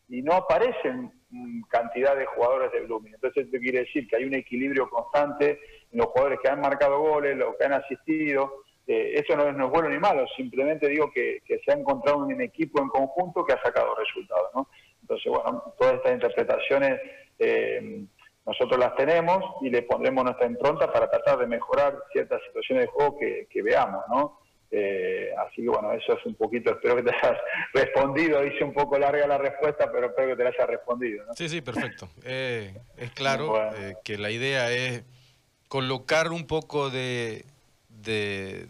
Y 0.10 0.22
no 0.22 0.34
aparecen 0.34 1.12
cantidad 1.70 2.16
de 2.16 2.26
jugadores 2.26 2.72
de 2.72 2.82
Blooming. 2.82 3.16
Entonces 3.16 3.46
esto 3.46 3.58
quiere 3.60 3.80
decir 3.80 4.08
que 4.08 4.16
hay 4.16 4.26
un 4.26 4.36
equilibrio 4.36 4.90
constante 4.90 5.60
en 5.92 6.00
los 6.00 6.08
jugadores 6.08 6.40
que 6.42 6.50
han 6.50 6.62
marcado 6.62 7.00
goles, 7.00 7.36
los 7.38 7.56
que 7.58 7.66
han 7.66 7.74
asistido. 7.74 8.64
Eh, 8.86 9.14
eso 9.16 9.36
no 9.36 9.48
es, 9.48 9.56
no 9.56 9.70
bueno 9.70 9.90
ni 9.90 9.98
malo, 9.98 10.26
simplemente 10.36 10.90
digo 10.90 11.10
que, 11.12 11.42
se 11.48 11.72
ha 11.72 11.76
encontrado 11.76 12.18
un 12.18 12.42
equipo 12.42 12.82
en 12.82 12.90
conjunto 12.90 13.46
que 13.46 13.54
ha 13.54 13.62
sacado 13.62 13.96
resultados. 13.96 14.50
¿no? 14.54 14.68
Entonces, 15.02 15.32
bueno, 15.32 15.74
todas 15.80 15.96
estas 15.96 16.14
interpretaciones 16.14 17.00
eh, 17.40 18.06
nosotros 18.46 18.78
las 18.78 18.96
tenemos 18.96 19.42
y 19.62 19.70
le 19.70 19.84
pondremos 19.84 20.26
nuestra 20.26 20.48
impronta 20.48 20.92
para 20.92 21.10
tratar 21.10 21.38
de 21.40 21.48
mejorar 21.48 21.98
ciertas 22.12 22.42
situaciones 22.48 22.86
de 22.86 22.92
juego 22.92 23.18
que, 23.18 23.48
que 23.50 23.62
veamos, 23.62 24.04
¿no? 24.10 24.43
Eh, 24.76 25.30
así 25.38 25.62
que 25.62 25.70
bueno, 25.70 25.92
eso 25.94 26.18
es 26.18 26.26
un 26.26 26.34
poquito, 26.34 26.72
espero 26.72 26.96
que 26.96 27.04
te 27.04 27.12
hayas 27.12 27.38
respondido, 27.74 28.44
hice 28.44 28.64
un 28.64 28.74
poco 28.74 28.98
larga 28.98 29.28
la 29.28 29.38
respuesta, 29.38 29.92
pero 29.92 30.08
espero 30.08 30.30
que 30.30 30.36
te 30.36 30.44
la 30.44 30.50
hayas 30.50 30.68
respondido. 30.68 31.26
Sí, 31.36 31.48
sí, 31.48 31.62
perfecto. 31.62 32.10
Eh, 32.24 32.74
es 32.98 33.12
claro 33.12 33.72
eh, 33.76 33.94
que 34.04 34.18
la 34.18 34.32
idea 34.32 34.72
es 34.72 35.04
colocar 35.68 36.32
un 36.32 36.48
poco 36.48 36.90
de, 36.90 37.46
de, 37.88 38.68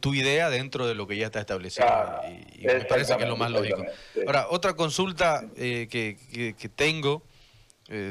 tu 0.00 0.14
idea 0.14 0.50
dentro 0.50 0.86
de 0.86 0.94
lo 0.94 1.08
que 1.08 1.16
ya 1.16 1.26
está 1.26 1.40
establecido. 1.40 1.88
y, 2.56 2.64
me 2.64 2.84
parece 2.84 3.16
que 3.16 3.24
es 3.24 3.28
lo 3.28 3.36
más 3.36 3.50
lógico. 3.50 3.84
Ahora, 4.26 4.46
otra 4.50 4.74
consulta 4.74 5.42
que, 5.56 5.88
que, 5.88 6.68
tengo, 6.68 7.22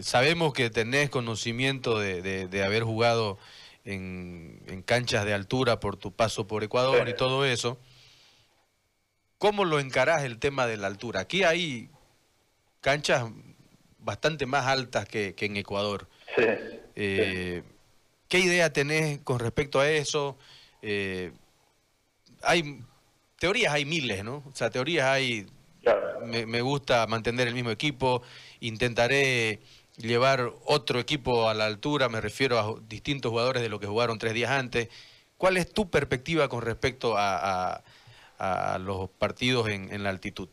sabemos 0.01 0.51
que 0.51 0.69
tenés 0.69 1.09
conocimiento 1.09 1.99
de, 1.99 2.47
de 2.49 2.63
haber 2.65 2.83
jugado 2.83 3.37
en, 3.85 4.83
canchas 4.85 5.25
de 5.25 5.33
altura 5.33 5.79
por 5.79 5.97
tu 5.97 6.11
paso 6.11 6.47
por 6.47 6.63
Ecuador 6.63 7.07
y 7.07 7.15
todo 7.15 7.45
eso. 7.45 7.79
¿Cómo 9.37 9.65
lo 9.65 9.79
encarás 9.79 10.23
el 10.23 10.39
tema 10.39 10.67
de 10.67 10.77
la 10.77 10.87
altura? 10.87 11.21
Aquí 11.21 11.43
hay 11.43 11.89
canchas 12.81 13.25
bastante 13.99 14.45
más 14.45 14.67
altas 14.67 15.07
que, 15.07 15.35
en 15.37 15.57
Ecuador. 15.57 16.07
Eh, 16.95 17.63
¿Qué 18.27 18.39
idea 18.39 18.71
tenés 18.71 19.19
con 19.19 19.39
respecto 19.39 19.79
a 19.79 19.89
eso? 19.89 20.37
Eh, 20.81 21.31
hay 22.41 22.81
teorías 23.43 23.73
hay 23.73 23.83
miles, 23.83 24.23
¿no? 24.23 24.37
O 24.37 24.55
sea, 24.55 24.69
teorías 24.69 25.05
hay. 25.05 25.45
Me, 26.25 26.45
me, 26.45 26.61
gusta 26.61 27.05
mantener 27.07 27.49
el 27.49 27.53
mismo 27.53 27.71
equipo. 27.71 28.21
Intentaré 28.61 29.59
llevar 29.97 30.51
otro 30.65 30.99
equipo 30.99 31.49
a 31.49 31.53
la 31.53 31.65
altura, 31.65 32.09
me 32.09 32.21
refiero 32.21 32.59
a 32.59 32.73
distintos 32.87 33.31
jugadores 33.31 33.61
de 33.61 33.69
lo 33.69 33.79
que 33.79 33.87
jugaron 33.87 34.17
tres 34.17 34.33
días 34.33 34.51
antes. 34.51 34.89
¿Cuál 35.37 35.57
es 35.57 35.71
tu 35.73 35.89
perspectiva 35.89 36.47
con 36.47 36.61
respecto 36.61 37.15
a, 37.17 37.81
los 38.79 39.09
partidos 39.09 39.69
en, 39.69 40.03
la 40.03 40.09
altitud? 40.09 40.49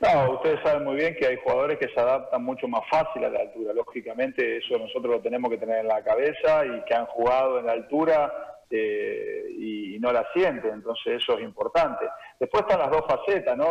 No, 0.00 0.32
ustedes 0.32 0.60
saben 0.64 0.84
muy 0.84 0.96
bien 0.96 1.14
que 1.14 1.26
hay 1.26 1.36
jugadores 1.36 1.78
que 1.78 1.88
se 1.88 2.00
adaptan 2.00 2.42
mucho 2.42 2.66
más 2.66 2.82
fácil 2.90 3.24
a 3.24 3.30
la 3.30 3.40
altura. 3.40 3.72
Lógicamente 3.72 4.58
eso 4.58 4.76
nosotros 4.76 5.16
lo 5.16 5.20
tenemos 5.20 5.50
que 5.50 5.58
tener 5.58 5.78
en 5.78 5.88
la 5.88 6.02
cabeza 6.02 6.66
y 6.66 6.84
que 6.84 6.94
han 6.94 7.06
jugado 7.06 7.60
en 7.60 7.66
la 7.66 7.72
altura 7.72 8.32
eh, 8.68 9.44
y, 9.58 9.98
no 10.00 10.10
la 10.12 10.26
sienten. 10.32 10.72
Entonces 10.72 11.22
eso 11.22 11.38
es 11.38 11.44
importante. 11.44 12.06
Después 12.40 12.62
están 12.62 12.80
las 12.80 12.90
dos 12.90 13.04
facetas, 13.06 13.56
¿no? 13.56 13.66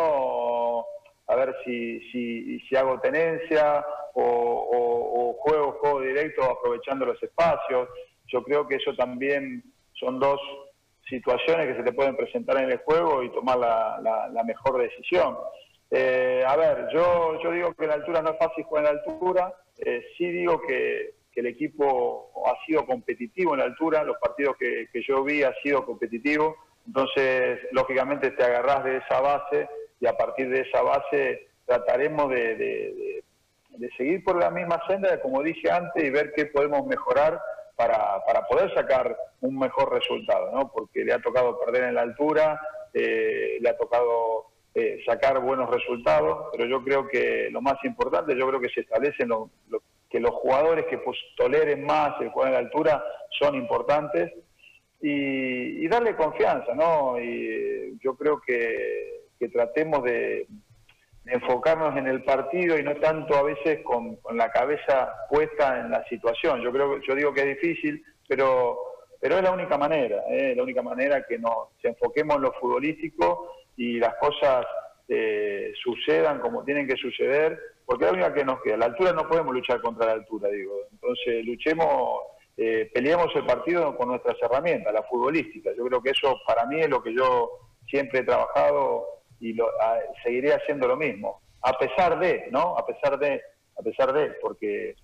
A 1.32 1.36
ver 1.36 1.56
si, 1.64 2.00
si, 2.10 2.76
hago 2.76 3.00
tenencia 3.00 3.84
o, 4.14 5.34
juego, 5.40 5.72
juego 5.80 6.00
directo 6.00 6.44
aprovechando 6.44 7.06
los 7.06 7.22
espacios. 7.22 7.88
Yo 8.26 8.42
creo 8.42 8.68
que 8.68 8.76
eso 8.76 8.94
también 8.94 9.64
son 9.94 10.18
dos 10.18 10.40
situaciones 11.08 11.68
que 11.68 11.76
se 11.76 11.82
te 11.82 11.92
pueden 11.92 12.16
presentar 12.16 12.62
en 12.62 12.70
el 12.70 12.78
juego 12.78 13.22
y 13.22 13.32
tomar 13.32 13.58
la, 13.58 14.28
la, 14.32 14.44
mejor 14.44 14.80
decisión. 14.80 15.36
Eh, 15.90 16.44
a 16.46 16.56
ver, 16.56 16.88
yo, 16.92 17.40
yo 17.42 17.50
digo 17.50 17.74
que 17.74 17.86
la 17.86 17.94
altura 17.94 18.22
no 18.22 18.30
es 18.30 18.38
fácil 18.38 18.64
jugar 18.64 18.86
en 18.86 18.94
la 18.94 19.02
altura, 19.02 19.54
eh, 19.78 20.02
sí 20.16 20.26
digo 20.30 20.60
que, 20.62 21.14
que, 21.32 21.40
el 21.40 21.46
equipo 21.46 22.30
ha 22.46 22.64
sido 22.64 22.86
competitivo 22.86 23.52
en 23.52 23.60
la 23.60 23.66
altura, 23.66 24.04
los 24.04 24.16
partidos 24.18 24.56
que, 24.56 24.88
que 24.92 25.02
yo 25.02 25.22
vi 25.22 25.42
ha 25.42 25.52
sido 25.62 25.84
competitivo, 25.84 26.56
entonces 26.86 27.60
lógicamente 27.72 28.30
te 28.30 28.42
agarrás 28.42 28.84
de 28.84 28.96
esa 28.98 29.20
base 29.20 29.68
y 30.02 30.06
a 30.08 30.16
partir 30.16 30.50
de 30.50 30.62
esa 30.62 30.82
base 30.82 31.46
trataremos 31.64 32.28
de, 32.28 33.22
seguir 33.96 34.24
por 34.24 34.36
la 34.36 34.50
misma 34.50 34.82
senda, 34.88 35.20
como 35.20 35.42
dije 35.44 35.70
antes, 35.70 36.02
y 36.02 36.10
ver 36.10 36.32
qué 36.34 36.46
podemos 36.46 36.84
mejorar 36.86 37.40
para, 37.76 38.20
poder 38.48 38.74
sacar 38.74 39.16
un 39.40 39.56
mejor 39.56 39.92
resultado, 39.92 40.50
¿no? 40.50 40.72
porque 40.72 41.04
le 41.04 41.12
ha 41.12 41.22
tocado 41.22 41.58
perder 41.60 41.84
en 41.84 41.94
la 41.94 42.02
altura, 42.02 42.60
eh, 42.92 43.58
le 43.60 43.68
ha 43.68 43.76
tocado 43.76 44.48
eh, 44.74 45.00
sacar 45.06 45.40
buenos 45.40 45.70
resultados, 45.70 46.48
pero 46.50 46.66
yo 46.66 46.82
creo 46.82 47.06
que 47.06 47.48
lo 47.52 47.62
más 47.62 47.76
importante, 47.84 48.36
yo 48.36 48.48
creo 48.48 48.60
que 48.60 48.70
se 48.70 48.80
establecen 48.80 49.30
que 50.10 50.18
los 50.18 50.32
jugadores 50.32 50.86
que 50.86 50.98
pues, 50.98 51.16
toleren 51.36 51.84
más 51.86 52.20
el 52.20 52.30
juego 52.30 52.48
en 52.48 52.54
la 52.54 52.58
altura 52.58 53.04
son 53.38 53.54
importantes 53.54 54.32
y, 55.00 55.84
y 55.84 55.88
darle 55.88 56.16
confianza, 56.16 56.74
¿no? 56.74 57.20
Y 57.20 57.98
yo 58.02 58.14
creo 58.16 58.40
que 58.40 59.01
que 59.42 59.48
tratemos 59.48 60.04
de, 60.04 60.46
enfocarnos 61.26 61.96
en 61.96 62.06
el 62.06 62.22
partido 62.22 62.78
y 62.78 62.82
no 62.84 62.94
tanto 62.96 63.36
a 63.36 63.42
veces 63.42 63.80
con, 63.82 64.18
la 64.34 64.50
cabeza 64.52 65.12
puesta 65.28 65.80
en 65.80 65.90
la 65.90 66.04
situación. 66.08 66.60
Yo 66.62 66.70
creo 66.72 67.00
yo 67.00 67.14
digo 67.16 67.34
que 67.34 67.40
es 67.40 67.60
difícil, 67.60 68.04
pero 68.28 68.78
pero 69.20 69.36
es 69.36 69.42
la 69.42 69.52
única 69.52 69.78
manera, 69.78 70.22
¿eh? 70.28 70.54
la 70.56 70.62
única 70.64 70.82
manera 70.82 71.24
que 71.24 71.38
nos 71.38 71.68
enfoquemos 71.82 72.36
en 72.36 72.42
lo 72.42 72.52
futbolístico 72.54 73.52
y 73.76 73.98
las 73.98 74.14
cosas 74.16 74.66
eh, 75.08 75.72
sucedan 75.80 76.40
como 76.40 76.64
tienen 76.64 76.88
que 76.88 76.96
suceder, 76.96 77.58
porque 77.84 78.04
es 78.04 78.10
la 78.10 78.18
única 78.18 78.34
que 78.34 78.44
nos 78.44 78.60
queda. 78.62 78.76
La 78.78 78.86
altura 78.86 79.12
no 79.12 79.28
podemos 79.28 79.54
luchar 79.54 79.80
contra 79.80 80.06
la 80.06 80.12
altura, 80.12 80.48
digo. 80.48 80.74
Entonces 80.90 81.44
luchemos 81.44 82.20
eh, 82.56 82.90
peleemos 82.92 83.28
el 83.34 83.46
partido 83.46 83.96
con 83.96 84.08
nuestras 84.08 84.36
herramientas, 84.42 84.92
la 84.92 85.04
futbolística. 85.04 85.70
Yo 85.76 85.84
creo 85.86 86.02
que 86.02 86.10
eso 86.10 86.36
para 86.46 86.66
mí 86.66 86.80
es 86.80 86.88
lo 86.88 87.02
que 87.02 87.14
yo 87.14 87.48
siempre 87.88 88.20
he 88.20 88.24
trabajado 88.24 89.21
y 89.42 89.52
lo, 89.54 89.68
seguiré 90.22 90.54
haciendo 90.54 90.86
lo 90.86 90.96
mismo, 90.96 91.42
a 91.62 91.76
pesar 91.76 92.18
de, 92.18 92.46
¿no? 92.52 92.78
A 92.78 92.86
pesar 92.86 93.18
de, 93.18 93.42
a 93.76 93.82
pesar 93.82 94.12
de, 94.12 94.30
porque 94.40 94.94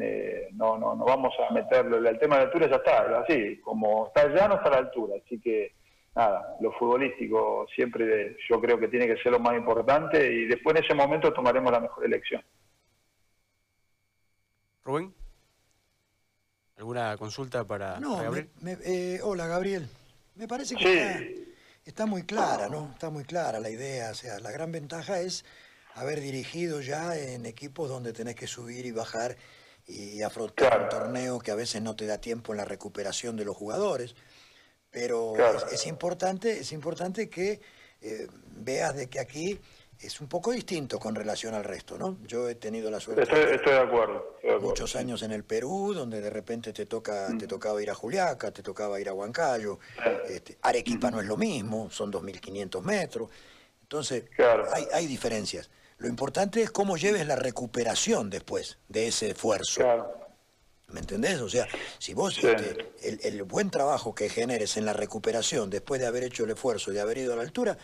eh, 0.00 0.48
no, 0.52 0.78
no, 0.78 0.94
no 0.94 1.04
vamos 1.04 1.34
a 1.40 1.52
meterlo. 1.52 1.96
El 1.96 2.18
tema 2.20 2.36
de 2.36 2.42
altura 2.44 2.70
ya 2.70 2.76
está, 2.76 3.20
así, 3.20 3.58
como 3.58 4.06
está 4.06 4.22
allá 4.22 4.46
no 4.46 4.54
está 4.54 4.68
a 4.68 4.72
la 4.72 4.78
altura, 4.78 5.16
así 5.24 5.40
que 5.40 5.74
nada, 6.14 6.56
lo 6.60 6.70
futbolístico 6.72 7.66
siempre 7.74 8.36
yo 8.48 8.60
creo 8.60 8.78
que 8.78 8.86
tiene 8.86 9.08
que 9.08 9.20
ser 9.22 9.32
lo 9.32 9.40
más 9.40 9.56
importante 9.56 10.32
y 10.32 10.46
después 10.46 10.76
en 10.76 10.84
ese 10.84 10.94
momento 10.94 11.32
tomaremos 11.32 11.72
la 11.72 11.80
mejor 11.80 12.04
elección. 12.04 12.42
Rubén. 14.84 15.12
¿Alguna 16.76 17.16
consulta 17.16 17.64
para, 17.64 17.98
no, 17.98 18.18
Gabriel? 18.18 18.48
Eh, 18.84 19.18
hola, 19.22 19.48
Gabriel. 19.48 19.86
Me 20.36 20.48
parece 20.48 20.76
que 20.76 20.84
está, 20.84 21.20
muy 22.06 22.22
clara, 22.22 22.68
¿no? 22.68 22.90
Está 22.92 23.10
muy 23.10 23.24
clara 23.24 23.60
la 23.60 23.70
idea. 23.70 24.10
O 24.10 24.14
sea, 24.14 24.38
la 24.40 24.50
gran 24.50 24.72
ventaja 24.72 25.20
es 25.20 25.44
haber 25.94 26.20
dirigido 26.20 26.80
ya 26.80 27.16
en 27.16 27.46
equipos 27.46 27.88
donde 27.88 28.12
tenés 28.12 28.36
que 28.36 28.46
subir 28.46 28.86
y 28.86 28.92
bajar 28.92 29.36
y 29.86 30.22
afrontar 30.22 30.82
un 30.82 30.88
torneo 30.88 31.38
que 31.40 31.50
a 31.50 31.56
veces 31.56 31.82
no 31.82 31.96
te 31.96 32.06
da 32.06 32.18
tiempo 32.18 32.52
en 32.52 32.58
la 32.58 32.64
recuperación 32.64 33.36
de 33.36 33.44
los 33.44 33.56
jugadores. 33.56 34.14
Pero 34.90 35.34
es, 35.70 35.86
importante, 35.86 36.60
es 36.60 36.72
importante 36.72 37.28
que 37.28 37.60
eh, 38.00 38.26
veas 38.56 38.94
de 38.94 39.08
que 39.08 39.20
aquí 39.20 39.60
es 40.02 40.20
un 40.20 40.28
poco 40.28 40.50
distinto 40.52 40.98
con 40.98 41.14
relación 41.14 41.54
al 41.54 41.64
resto, 41.64 41.98
¿no? 41.98 42.16
Yo 42.26 42.48
he 42.48 42.54
tenido 42.54 42.90
la 42.90 43.00
suerte. 43.00 43.22
Estoy, 43.22 43.72
de, 43.72 43.78
acuerdo, 43.78 44.38
Muchos 44.60 44.96
años 44.96 45.22
en 45.22 45.32
el 45.32 45.44
Perú, 45.44 45.92
donde 45.94 46.20
de 46.20 46.30
repente 46.30 46.72
te 46.72 46.86
toca, 46.86 47.26
te 47.38 47.44
mm. 47.44 47.48
tocaba 47.48 47.82
ir 47.82 47.90
a 47.90 47.94
Juliaca, 47.94 48.50
te 48.50 48.62
tocaba 48.62 48.98
ir 48.98 49.08
a 49.08 49.12
Huancayo. 49.12 49.78
Este, 50.28 50.56
Arequipa 50.62 51.10
no 51.10 51.20
es 51.20 51.26
lo 51.26 51.36
mismo, 51.36 51.90
son 51.90 52.10
2.500 52.10 52.82
metros. 52.82 53.30
Entonces, 53.82 54.24
hay, 54.72 54.86
hay 54.92 55.06
diferencias. 55.06 55.70
Lo 55.98 56.08
importante 56.08 56.62
es 56.62 56.70
cómo 56.70 56.96
lleves 56.96 57.26
la 57.26 57.36
recuperación 57.36 58.30
después 58.30 58.78
de 58.88 59.08
ese 59.08 59.30
esfuerzo. 59.30 59.82
¿Me 60.88 61.00
entendés? 61.00 61.40
O 61.40 61.48
sea, 61.48 61.68
si 61.98 62.14
vos 62.14 62.42
este, 62.42 62.92
el, 63.02 63.20
el, 63.22 63.42
buen 63.44 63.70
trabajo 63.70 64.14
que 64.14 64.28
generes 64.28 64.76
en 64.76 64.86
la 64.86 64.92
recuperación 64.92 65.70
después 65.70 66.00
de 66.00 66.06
haber 66.06 66.24
hecho 66.24 66.44
el 66.44 66.50
esfuerzo, 66.50 66.90
de 66.90 67.00
haber 67.00 67.18
ido 67.18 67.34
a 67.34 67.36
la 67.36 67.42
altura, 67.42 67.78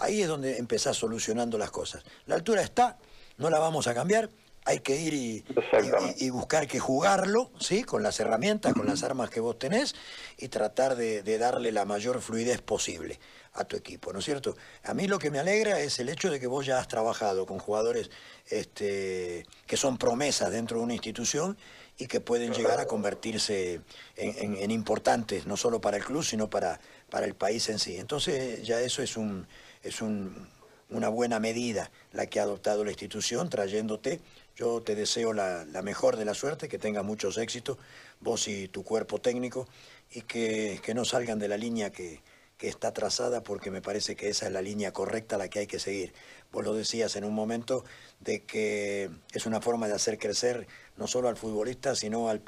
Ahí 0.00 0.22
es 0.22 0.28
donde 0.28 0.56
empezás 0.56 0.96
solucionando 0.96 1.58
las 1.58 1.70
cosas. 1.70 2.02
La 2.26 2.34
altura 2.34 2.62
está, 2.62 2.98
no 3.36 3.50
la 3.50 3.58
vamos 3.58 3.86
a 3.86 3.94
cambiar, 3.94 4.30
hay 4.64 4.80
que 4.80 4.96
ir 4.96 5.14
y, 5.14 6.30
buscar 6.30 6.66
que 6.66 6.78
jugarlo, 6.78 7.50
¿sí? 7.58 7.82
Con 7.82 8.02
las 8.02 8.20
herramientas, 8.20 8.74
con 8.74 8.86
las 8.86 9.02
armas 9.02 9.30
que 9.30 9.40
vos 9.40 9.58
tenés 9.58 9.94
y 10.38 10.48
tratar 10.48 10.96
de, 10.96 11.38
darle 11.38 11.72
la 11.72 11.84
mayor 11.84 12.20
fluidez 12.20 12.60
posible 12.60 13.18
a 13.54 13.64
tu 13.64 13.76
equipo, 13.76 14.12
¿no 14.12 14.20
es 14.20 14.24
cierto? 14.24 14.56
A 14.84 14.94
mí 14.94 15.08
lo 15.08 15.18
que 15.18 15.30
me 15.30 15.38
alegra 15.38 15.80
es 15.80 15.98
el 15.98 16.08
hecho 16.08 16.30
de 16.30 16.38
que 16.38 16.46
vos 16.46 16.66
ya 16.66 16.78
has 16.78 16.88
trabajado 16.88 17.46
con 17.46 17.58
jugadores 17.58 18.10
este, 18.46 19.44
que 19.66 19.76
son 19.76 19.98
promesas 19.98 20.52
dentro 20.52 20.78
de 20.78 20.84
una 20.84 20.94
institución 20.94 21.58
y 21.98 22.06
que 22.06 22.20
pueden 22.20 22.52
llegar 22.52 22.80
a 22.80 22.86
convertirse 22.86 23.80
en, 24.16 24.70
importantes, 24.70 25.46
no 25.46 25.56
solo 25.56 25.80
para 25.80 25.96
el 25.96 26.04
club, 26.04 26.24
sino 26.24 26.48
para, 26.48 26.80
para 27.10 27.26
el 27.26 27.34
país 27.34 27.68
en 27.68 27.78
sí. 27.78 27.96
Entonces 27.96 28.64
ya 28.66 28.80
eso 28.80 29.02
es 29.02 29.16
un 29.16 29.46
es 29.82 30.00
una 30.02 31.08
buena 31.08 31.40
medida 31.40 31.90
la 32.12 32.26
que 32.26 32.40
ha 32.40 32.44
adoptado 32.44 32.84
la 32.84 32.90
institución 32.90 33.48
trayéndote. 33.48 34.20
Yo 34.56 34.82
te 34.82 34.94
deseo 34.94 35.32
la, 35.32 35.64
mejor 35.82 36.16
de 36.16 36.24
la 36.24 36.34
suerte, 36.34 36.68
que 36.68 36.78
tengas 36.78 37.04
muchos 37.04 37.38
éxitos, 37.38 37.78
vos 38.20 38.46
y 38.48 38.68
tu 38.68 38.84
cuerpo 38.84 39.20
técnico, 39.20 39.66
y 40.10 40.22
que, 40.22 40.80
no 40.94 41.04
salgan 41.04 41.38
de 41.38 41.48
la 41.48 41.56
línea 41.56 41.90
que, 41.90 42.20
está 42.60 42.92
trazada, 42.92 43.42
porque 43.42 43.70
me 43.70 43.80
parece 43.80 44.16
que 44.16 44.28
esa 44.28 44.46
es 44.46 44.52
la 44.52 44.60
línea 44.60 44.92
correcta 44.92 45.38
la 45.38 45.48
que 45.48 45.60
hay 45.60 45.66
que 45.66 45.78
seguir. 45.78 46.12
Vos 46.52 46.62
lo 46.62 46.74
decías 46.74 47.16
en 47.16 47.24
un 47.24 47.32
momento 47.32 47.86
de 48.18 48.42
que 48.42 49.08
es 49.32 49.46
una 49.46 49.62
forma 49.62 49.88
de 49.88 49.94
hacer 49.94 50.18
crecer 50.18 50.66
no 50.98 51.06
solo 51.06 51.30
al 51.30 51.38
futbolista, 51.38 51.96
sino 51.96 52.28
al, 52.28 52.42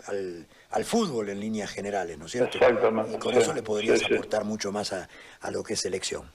fútbol 0.84 1.30
en 1.30 1.40
líneas 1.40 1.70
generales, 1.70 2.18
¿no 2.18 2.26
es 2.26 2.32
cierto? 2.32 2.58
Y 2.58 3.18
con 3.18 3.34
eso 3.34 3.54
le 3.54 3.62
podrías 3.62 4.02
aportar 4.04 4.44
mucho 4.44 4.70
más 4.70 4.92
a, 4.92 5.08
a 5.40 5.50
lo 5.50 5.62
que 5.62 5.72
es 5.72 5.80
selección. 5.80 6.30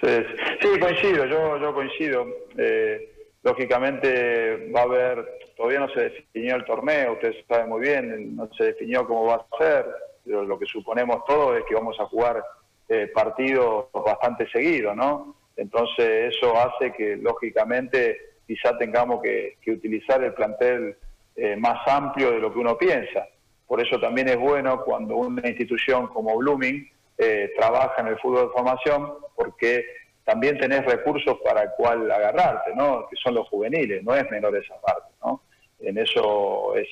Sí, 0.00 0.78
coincido, 0.80 1.24
yo, 1.26 1.58
yo 1.58 1.74
coincido. 1.74 2.26
Eh, 2.56 3.12
lógicamente 3.42 4.70
va 4.74 4.80
a 4.80 4.84
haber, 4.84 5.38
todavía 5.56 5.80
no 5.80 5.88
se 5.90 6.02
definió 6.02 6.56
el 6.56 6.64
torneo, 6.64 7.14
ustedes 7.14 7.44
saben 7.48 7.68
muy 7.68 7.80
bien, 7.80 8.36
no 8.36 8.48
se 8.56 8.64
definió 8.64 9.06
cómo 9.06 9.26
va 9.26 9.34
a 9.34 9.58
ser, 9.58 9.86
pero 10.24 10.44
lo 10.44 10.58
que 10.58 10.66
suponemos 10.66 11.24
todos 11.24 11.58
es 11.58 11.64
que 11.64 11.74
vamos 11.74 11.98
a 11.98 12.06
jugar 12.06 12.42
eh, 12.88 13.10
partidos 13.12 13.86
bastante 13.92 14.48
seguidos, 14.50 14.94
¿no? 14.94 15.36
Entonces 15.56 16.34
eso 16.34 16.54
hace 16.56 16.92
que 16.92 17.16
lógicamente 17.16 18.18
quizá 18.46 18.78
tengamos 18.78 19.20
que, 19.20 19.56
utilizar 19.66 20.22
el 20.22 20.32
plantel 20.32 20.96
eh, 21.34 21.56
más 21.56 21.86
amplio 21.86 22.30
de 22.30 22.38
lo 22.38 22.52
que 22.52 22.60
uno 22.60 22.78
piensa. 22.78 23.26
Por 23.66 23.80
eso 23.84 24.00
también 24.00 24.28
es 24.28 24.38
bueno 24.38 24.82
cuando 24.84 25.16
una 25.16 25.46
institución 25.46 26.06
como 26.06 26.36
Blooming 26.38 26.88
eh, 27.18 27.52
trabaja 27.58 28.00
en 28.00 28.08
el 28.08 28.18
fútbol 28.18 28.46
de 28.46 28.52
formación, 28.52 29.14
porque 29.34 29.84
también 30.24 30.58
tenés 30.58 30.84
recursos 30.84 31.38
para 31.44 31.62
el 31.62 31.70
cual 31.76 32.10
agarrarte, 32.10 32.74
¿no? 32.74 33.08
que 33.08 33.16
son 33.16 33.34
los 33.34 33.48
juveniles, 33.48 34.04
no 34.04 34.14
es 34.14 34.30
menor 34.30 34.56
esa 34.56 34.80
parte. 34.80 35.10
¿no? 35.24 35.42
En 35.80 35.98
eso 35.98 36.76
es, 36.76 36.86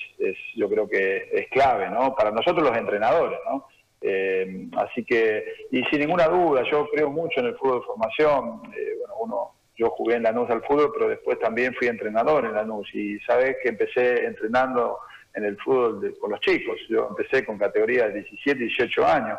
yo 0.55 0.67
creo 0.69 0.89
que 0.89 1.29
es 1.31 1.47
clave, 1.49 1.89
¿no? 1.89 2.15
para 2.15 2.31
nosotros 2.31 2.67
los 2.67 2.77
entrenadores. 2.77 3.39
¿no? 3.45 3.67
Eh, 4.01 4.67
así 4.77 5.05
que, 5.05 5.45
y 5.71 5.83
sin 5.85 5.99
ninguna 5.99 6.27
duda, 6.27 6.63
yo 6.69 6.89
creo 6.89 7.09
mucho 7.09 7.39
en 7.39 7.47
el 7.47 7.57
fútbol 7.57 7.79
de 7.79 7.85
formación. 7.85 8.61
Eh, 8.75 8.95
bueno, 8.99 9.13
uno, 9.19 9.51
yo 9.77 9.91
jugué 9.91 10.15
en 10.15 10.23
la 10.23 10.31
NUS 10.31 10.49
al 10.49 10.63
fútbol, 10.63 10.91
pero 10.91 11.07
después 11.07 11.39
también 11.39 11.73
fui 11.75 11.87
entrenador 11.87 12.43
en 12.43 12.53
la 12.53 12.65
NUS 12.65 12.93
y 12.95 13.19
sabes 13.19 13.57
que 13.61 13.69
empecé 13.69 14.25
entrenando 14.25 14.97
en 15.35 15.45
el 15.45 15.57
fútbol 15.57 16.17
con 16.19 16.31
los 16.31 16.39
chicos. 16.39 16.75
Yo 16.89 17.07
empecé 17.09 17.45
con 17.45 17.57
categorías 17.59 18.07
de 18.07 18.21
17, 18.23 18.59
18 18.59 19.05
años 19.05 19.37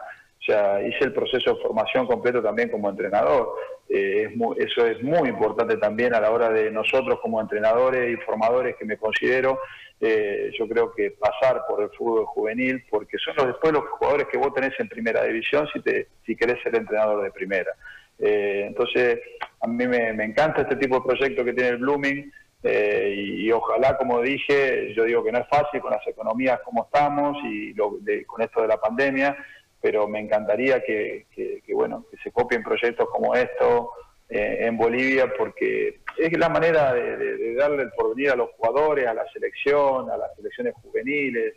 sea, 0.52 0.82
hice 0.82 1.04
el 1.04 1.12
proceso 1.12 1.54
de 1.54 1.62
formación 1.62 2.06
completo 2.06 2.42
también 2.42 2.70
como 2.70 2.88
entrenador. 2.88 3.54
Eh, 3.88 4.34
eso 4.58 4.86
es 4.86 5.02
muy 5.02 5.30
importante 5.30 5.76
también 5.78 6.14
a 6.14 6.20
la 6.20 6.30
hora 6.30 6.50
de 6.50 6.70
nosotros 6.70 7.20
como 7.22 7.40
entrenadores 7.40 8.12
y 8.12 8.22
formadores 8.22 8.76
que 8.76 8.84
me 8.84 8.98
considero, 8.98 9.58
eh, 10.00 10.50
yo 10.58 10.68
creo 10.68 10.92
que 10.94 11.12
pasar 11.12 11.62
por 11.66 11.82
el 11.82 11.90
fútbol 11.90 12.26
juvenil, 12.26 12.84
porque 12.90 13.16
son 13.18 13.34
los, 13.36 13.46
después 13.46 13.72
los 13.72 13.84
jugadores 13.84 14.26
que 14.30 14.36
vos 14.36 14.52
tenés 14.52 14.78
en 14.78 14.88
primera 14.88 15.24
división 15.24 15.66
si, 15.72 15.80
te, 15.80 16.08
si 16.26 16.36
querés 16.36 16.62
ser 16.62 16.76
entrenador 16.76 17.22
de 17.22 17.30
primera. 17.30 17.72
Eh, 18.18 18.64
entonces, 18.66 19.20
a 19.60 19.66
mí 19.66 19.86
me, 19.86 20.10
encanta 20.22 20.62
este 20.62 20.76
tipo 20.76 20.96
de 20.96 21.06
proyecto 21.06 21.44
que 21.44 21.54
tiene 21.54 21.70
el 21.70 21.78
Blooming. 21.78 22.30
y, 22.62 23.50
ojalá, 23.52 23.96
como 23.96 24.20
dije, 24.20 24.92
yo 24.94 25.04
digo 25.04 25.24
que 25.24 25.32
no 25.32 25.38
es 25.38 25.48
fácil 25.48 25.80
con 25.80 25.92
las 25.92 26.06
economías 26.06 26.60
como 26.64 26.84
estamos 26.84 27.38
y 27.44 27.72
con 27.74 28.42
esto 28.42 28.62
de 28.62 28.68
la 28.68 28.76
pandemia, 28.76 29.36
pero 29.80 30.08
me 30.08 30.20
encantaría 30.20 30.82
que, 30.82 31.26
bueno, 31.72 32.04
que 32.10 32.16
se 32.18 32.32
copien 32.32 32.62
proyectos 32.62 33.08
como 33.10 33.34
esto 33.34 33.90
eh, 34.28 34.58
en 34.60 34.76
Bolivia, 34.76 35.32
porque 35.36 36.00
es 36.16 36.38
la 36.38 36.48
manera 36.48 36.92
de, 36.92 37.54
darle 37.54 37.84
el 37.84 37.90
porvenir 37.92 38.30
a 38.30 38.36
los 38.36 38.50
jugadores, 38.50 39.06
a 39.06 39.14
la 39.14 39.26
selección, 39.32 40.10
a 40.10 40.16
las 40.16 40.34
selecciones 40.36 40.74
juveniles. 40.82 41.54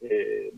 Eh, 0.00 0.52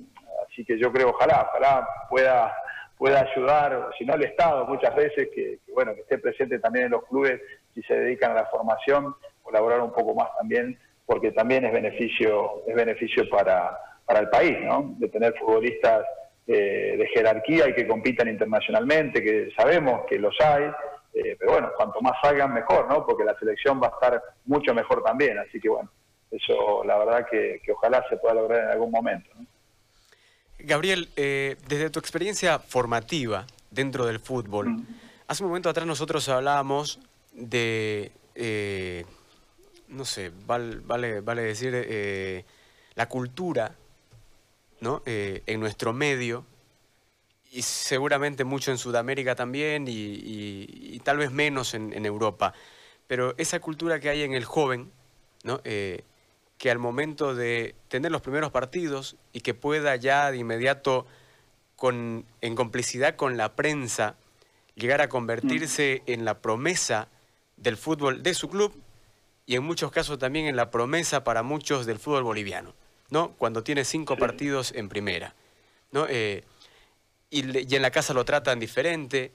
así 0.46 0.64
que 0.64 0.78
yo 0.78 0.92
creo, 0.92 1.10
ojalá, 1.10 1.48
ojalá 1.50 1.86
pueda 2.10 2.54
pueda 2.96 3.20
ayudar, 3.20 3.90
si 3.98 4.04
no 4.04 4.14
el 4.14 4.24
Estado 4.24 4.66
muchas 4.66 4.94
veces, 4.94 5.28
que, 5.34 5.58
bueno 5.72 5.94
que 5.94 6.02
esté 6.02 6.18
presente 6.18 6.58
también 6.58 6.86
en 6.86 6.92
los 6.92 7.04
clubes 7.06 7.40
si 7.74 7.82
se 7.82 7.94
dedican 7.94 8.32
a 8.32 8.42
la 8.42 8.46
formación, 8.46 9.14
colaborar 9.42 9.80
un 9.80 9.92
poco 9.92 10.14
más 10.14 10.28
también, 10.38 10.78
porque 11.04 11.32
también 11.32 11.64
es 11.64 11.72
beneficio 11.72 12.62
es 12.66 12.74
beneficio 12.74 13.28
para, 13.28 13.76
para 14.06 14.20
el 14.20 14.28
país, 14.30 14.56
¿no? 14.62 14.94
De 14.98 15.08
tener 15.08 15.34
futbolistas 15.34 16.04
eh, 16.46 16.96
de 16.98 17.06
jerarquía 17.06 17.70
y 17.70 17.74
que 17.74 17.88
compitan 17.88 18.28
internacionalmente, 18.28 19.22
que 19.22 19.50
sabemos 19.56 20.02
que 20.06 20.18
los 20.18 20.38
hay, 20.42 20.64
eh, 21.14 21.36
pero 21.38 21.52
bueno, 21.52 21.70
cuanto 21.74 22.02
más 22.02 22.12
salgan 22.20 22.52
mejor, 22.52 22.86
¿no? 22.86 23.06
Porque 23.06 23.24
la 23.24 23.34
selección 23.38 23.80
va 23.82 23.86
a 23.86 23.90
estar 23.90 24.22
mucho 24.44 24.74
mejor 24.74 25.02
también, 25.02 25.38
así 25.38 25.58
que 25.58 25.70
bueno, 25.70 25.90
eso 26.30 26.84
la 26.84 26.98
verdad 26.98 27.26
que, 27.30 27.62
ojalá 27.72 28.04
se 28.10 28.18
pueda 28.18 28.34
lograr 28.34 28.64
en 28.64 28.70
algún 28.72 28.90
momento. 28.90 29.30
Gabriel, 30.58 31.08
eh, 31.16 31.56
desde 31.66 31.88
tu 31.88 31.98
experiencia 31.98 32.58
formativa 32.58 33.46
dentro 33.70 34.04
del 34.04 34.20
fútbol, 34.20 34.68
mm. 34.68 34.86
hace 35.28 35.44
un 35.44 35.48
momento 35.48 35.70
atrás 35.70 35.86
nosotros 35.86 36.28
hablábamos 36.28 37.00
de, 37.32 38.12
no 39.88 40.04
sé, 40.04 40.30
vale, 40.44 40.76
vale, 40.84 41.20
vale 41.22 41.40
decir, 41.40 42.44
la 42.96 43.08
cultura 43.08 43.72
¿no? 44.84 45.02
Eh, 45.06 45.42
en 45.46 45.60
nuestro 45.60 45.94
medio, 45.94 46.44
y 47.50 47.62
seguramente 47.62 48.44
mucho 48.44 48.70
en 48.70 48.76
Sudamérica 48.76 49.34
también, 49.34 49.86
y, 49.88 51.00
tal 51.04 51.16
vez 51.16 51.30
menos 51.32 51.72
en, 51.72 52.04
Europa. 52.04 52.52
Pero 53.06 53.34
esa 53.38 53.60
cultura 53.60 53.98
que 53.98 54.10
hay 54.10 54.22
en 54.22 54.34
el 54.34 54.44
joven, 54.44 54.92
¿no? 55.42 55.62
Eh, 55.64 56.04
que 56.58 56.70
al 56.70 56.78
momento 56.78 57.34
de 57.34 57.74
tener 57.88 58.12
los 58.12 58.20
primeros 58.20 58.50
partidos 58.50 59.16
y 59.32 59.40
que 59.40 59.54
pueda 59.54 59.96
ya 59.96 60.30
de 60.30 60.36
inmediato 60.38 61.06
con, 61.76 62.26
en 62.42 62.54
complicidad 62.54 63.16
con 63.16 63.36
la 63.36 63.56
prensa 63.56 64.16
llegar 64.74 65.00
a 65.00 65.08
convertirse 65.08 66.02
mm. 66.06 66.10
en 66.10 66.24
la 66.24 66.40
promesa 66.40 67.08
del 67.56 67.76
fútbol 67.76 68.22
de 68.22 68.34
su 68.34 68.48
club 68.50 68.74
y 69.46 69.56
en 69.56 69.64
muchos 69.64 69.90
casos 69.90 70.18
también 70.18 70.46
en 70.46 70.56
la 70.56 70.70
promesa 70.70 71.24
para 71.24 71.42
muchos 71.42 71.86
del 71.86 71.98
fútbol 71.98 72.22
boliviano, 72.22 72.74
¿no? 73.14 73.30
Cuando 73.38 73.62
tiene 73.62 73.84
cinco 73.84 74.16
partidos 74.16 74.72
en 74.74 74.88
primera, 74.88 75.36
¿no? 75.92 76.06
Eh, 76.08 76.42
y, 77.30 77.76
en 77.76 77.80
la 77.80 77.92
casa 77.92 78.12
lo 78.12 78.24
tratan 78.24 78.58
diferente 78.58 79.30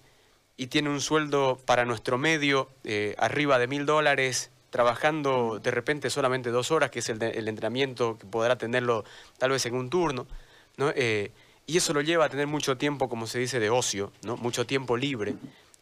y 0.57 0.67
tiene 0.67 0.89
un 0.89 0.99
sueldo 0.99 1.57
para 1.65 1.85
nuestro 1.85 2.17
medio 2.17 2.69
eh, 2.83 3.15
arriba 3.17 3.57
de 3.57 3.67
mil 3.67 3.85
dólares, 3.85 4.51
trabajando 4.69 5.59
de 5.63 5.71
repente 5.71 6.09
solamente 6.09 6.51
dos 6.51 6.71
horas, 6.71 6.91
que 6.91 6.99
es 6.99 7.07
el, 7.07 7.47
entrenamiento 7.47 8.17
que 8.17 8.27
podrá 8.27 8.57
tenerlo 8.57 9.05
tal 9.37 9.51
vez 9.51 9.65
en 9.65 9.75
un 9.75 9.89
turno, 9.89 10.27
¿no? 10.75 10.91
Eh, 10.93 11.31
y 11.65 11.77
eso 11.77 11.93
lo 11.93 12.01
lleva 12.01 12.25
a 12.25 12.29
tener 12.29 12.47
mucho 12.47 12.75
tiempo, 12.77 13.07
como 13.07 13.27
se 13.27 13.39
dice, 13.39 13.61
de 13.61 13.69
ocio, 13.69 14.11
¿no? 14.23 14.35
mucho 14.35 14.65
tiempo 14.65 14.97
libre, 14.97 15.35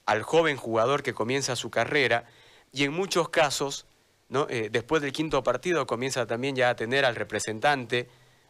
al 0.05 0.21
joven 0.21 0.55
jugador 0.55 1.01
que 1.01 1.15
comienza 1.15 1.55
su 1.55 1.71
carrera 1.71 2.25
y 2.71 2.83
en 2.83 2.93
muchos 2.93 3.29
casos, 3.29 3.87
¿no? 4.29 4.47
Eh, 4.49 4.69
después 4.71 5.01
del 5.01 5.11
quinto 5.11 5.43
partido 5.43 5.85
comienza 5.87 6.25
también 6.25 6.55
ya 6.55 6.69
a 6.69 6.75
tener 6.75 7.05
al 7.05 7.15
representante 7.15 8.07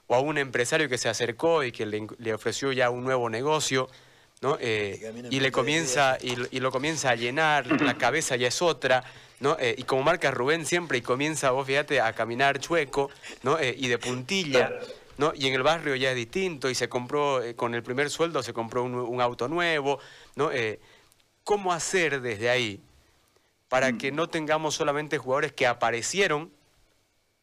o 0.07 0.15
a 0.15 0.19
un 0.19 0.37
empresario 0.37 0.89
que 0.89 0.97
se 0.97 1.09
acercó 1.09 1.63
y 1.63 1.71
que 1.71 1.85
le, 1.85 2.33
ofreció 2.33 2.71
ya 2.71 2.89
un 2.89 3.03
nuevo 3.03 3.29
negocio, 3.29 3.89
¿no? 4.41 4.57
Eh, 4.59 5.27
y 5.29 5.39
le 5.39 5.51
comienza 5.51 6.17
y, 6.21 6.59
lo 6.59 6.71
comienza 6.71 7.11
a 7.11 7.15
llenar, 7.15 7.81
la 7.81 7.97
cabeza 7.97 8.35
ya 8.35 8.47
es 8.47 8.61
otra, 8.61 9.03
¿no? 9.39 9.57
Eh, 9.59 9.75
y 9.77 9.83
como 9.83 10.03
marca 10.03 10.31
Rubén 10.31 10.65
siempre 10.65 10.99
y 10.99 11.01
comienza, 11.01 11.51
vos 11.51 11.67
fíjate, 11.67 11.99
a 11.99 12.13
caminar 12.13 12.59
chueco, 12.59 13.09
¿no? 13.43 13.57
y 13.61 13.87
de 13.87 13.97
puntilla. 13.97 14.79
¿no? 15.17 15.33
Y 15.35 15.47
en 15.47 15.55
el 15.55 15.63
barrio 15.63 15.95
ya 15.95 16.11
es 16.11 16.15
distinto 16.15 16.69
y 16.69 16.75
se 16.75 16.87
compró, 16.87 17.41
con 17.55 17.73
el 17.73 17.81
primer 17.81 18.11
sueldo 18.11 18.43
se 18.43 18.53
compró 18.53 18.83
un, 18.83 19.19
auto 19.19 19.47
nuevo, 19.47 19.99
¿no? 20.35 20.51
¿Cómo 21.43 21.73
hacer 21.73 22.21
desde 22.21 22.51
ahí 22.51 22.79
para 23.69 23.93
que 23.93 24.11
no 24.11 24.27
tengamos 24.27 24.75
solamente 24.75 25.17
jugadores 25.17 25.51
que 25.51 25.67
aparecieron, 25.67 26.51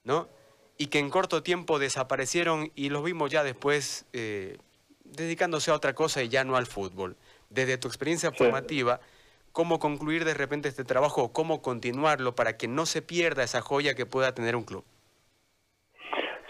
¿no? 0.05 0.29
Y 0.79 0.87
que 0.87 0.99
en 0.99 1.11
corto 1.11 1.43
tiempo 1.43 1.79
desaparecieron 1.79 2.71
y 2.75 2.89
los 2.89 3.05
vimos 3.05 3.31
ya 3.31 3.45
después 3.45 4.07
eh, 4.13 4.59
dedicándose 5.05 5.71
a 5.71 5.75
otra 5.75 5.95
cosa 5.95 6.23
y 6.23 6.29
ya 6.29 6.45
no 6.45 6.57
al 6.57 6.67
fútbol. 6.67 7.17
Desde 7.51 7.79
tu 7.79 7.89
experiencia 7.89 8.33
formativa, 8.33 9.01
¿cómo 9.53 9.79
concluir 9.79 10.25
de 10.25 10.35
repente 10.35 10.69
este 10.69 10.85
trabajo 10.85 11.23
o 11.23 11.33
cómo 11.33 11.63
continuarlo 11.63 12.35
para 12.35 12.57
que 12.57 12.67
no 12.67 12.87
se 12.87 13.03
pierda 13.03 13.45
esa 13.45 13.61
joya 13.61 13.95
que 13.95 14.07
pueda 14.07 14.35
tener 14.35 14.57
un 14.57 14.65
club? 14.65 14.85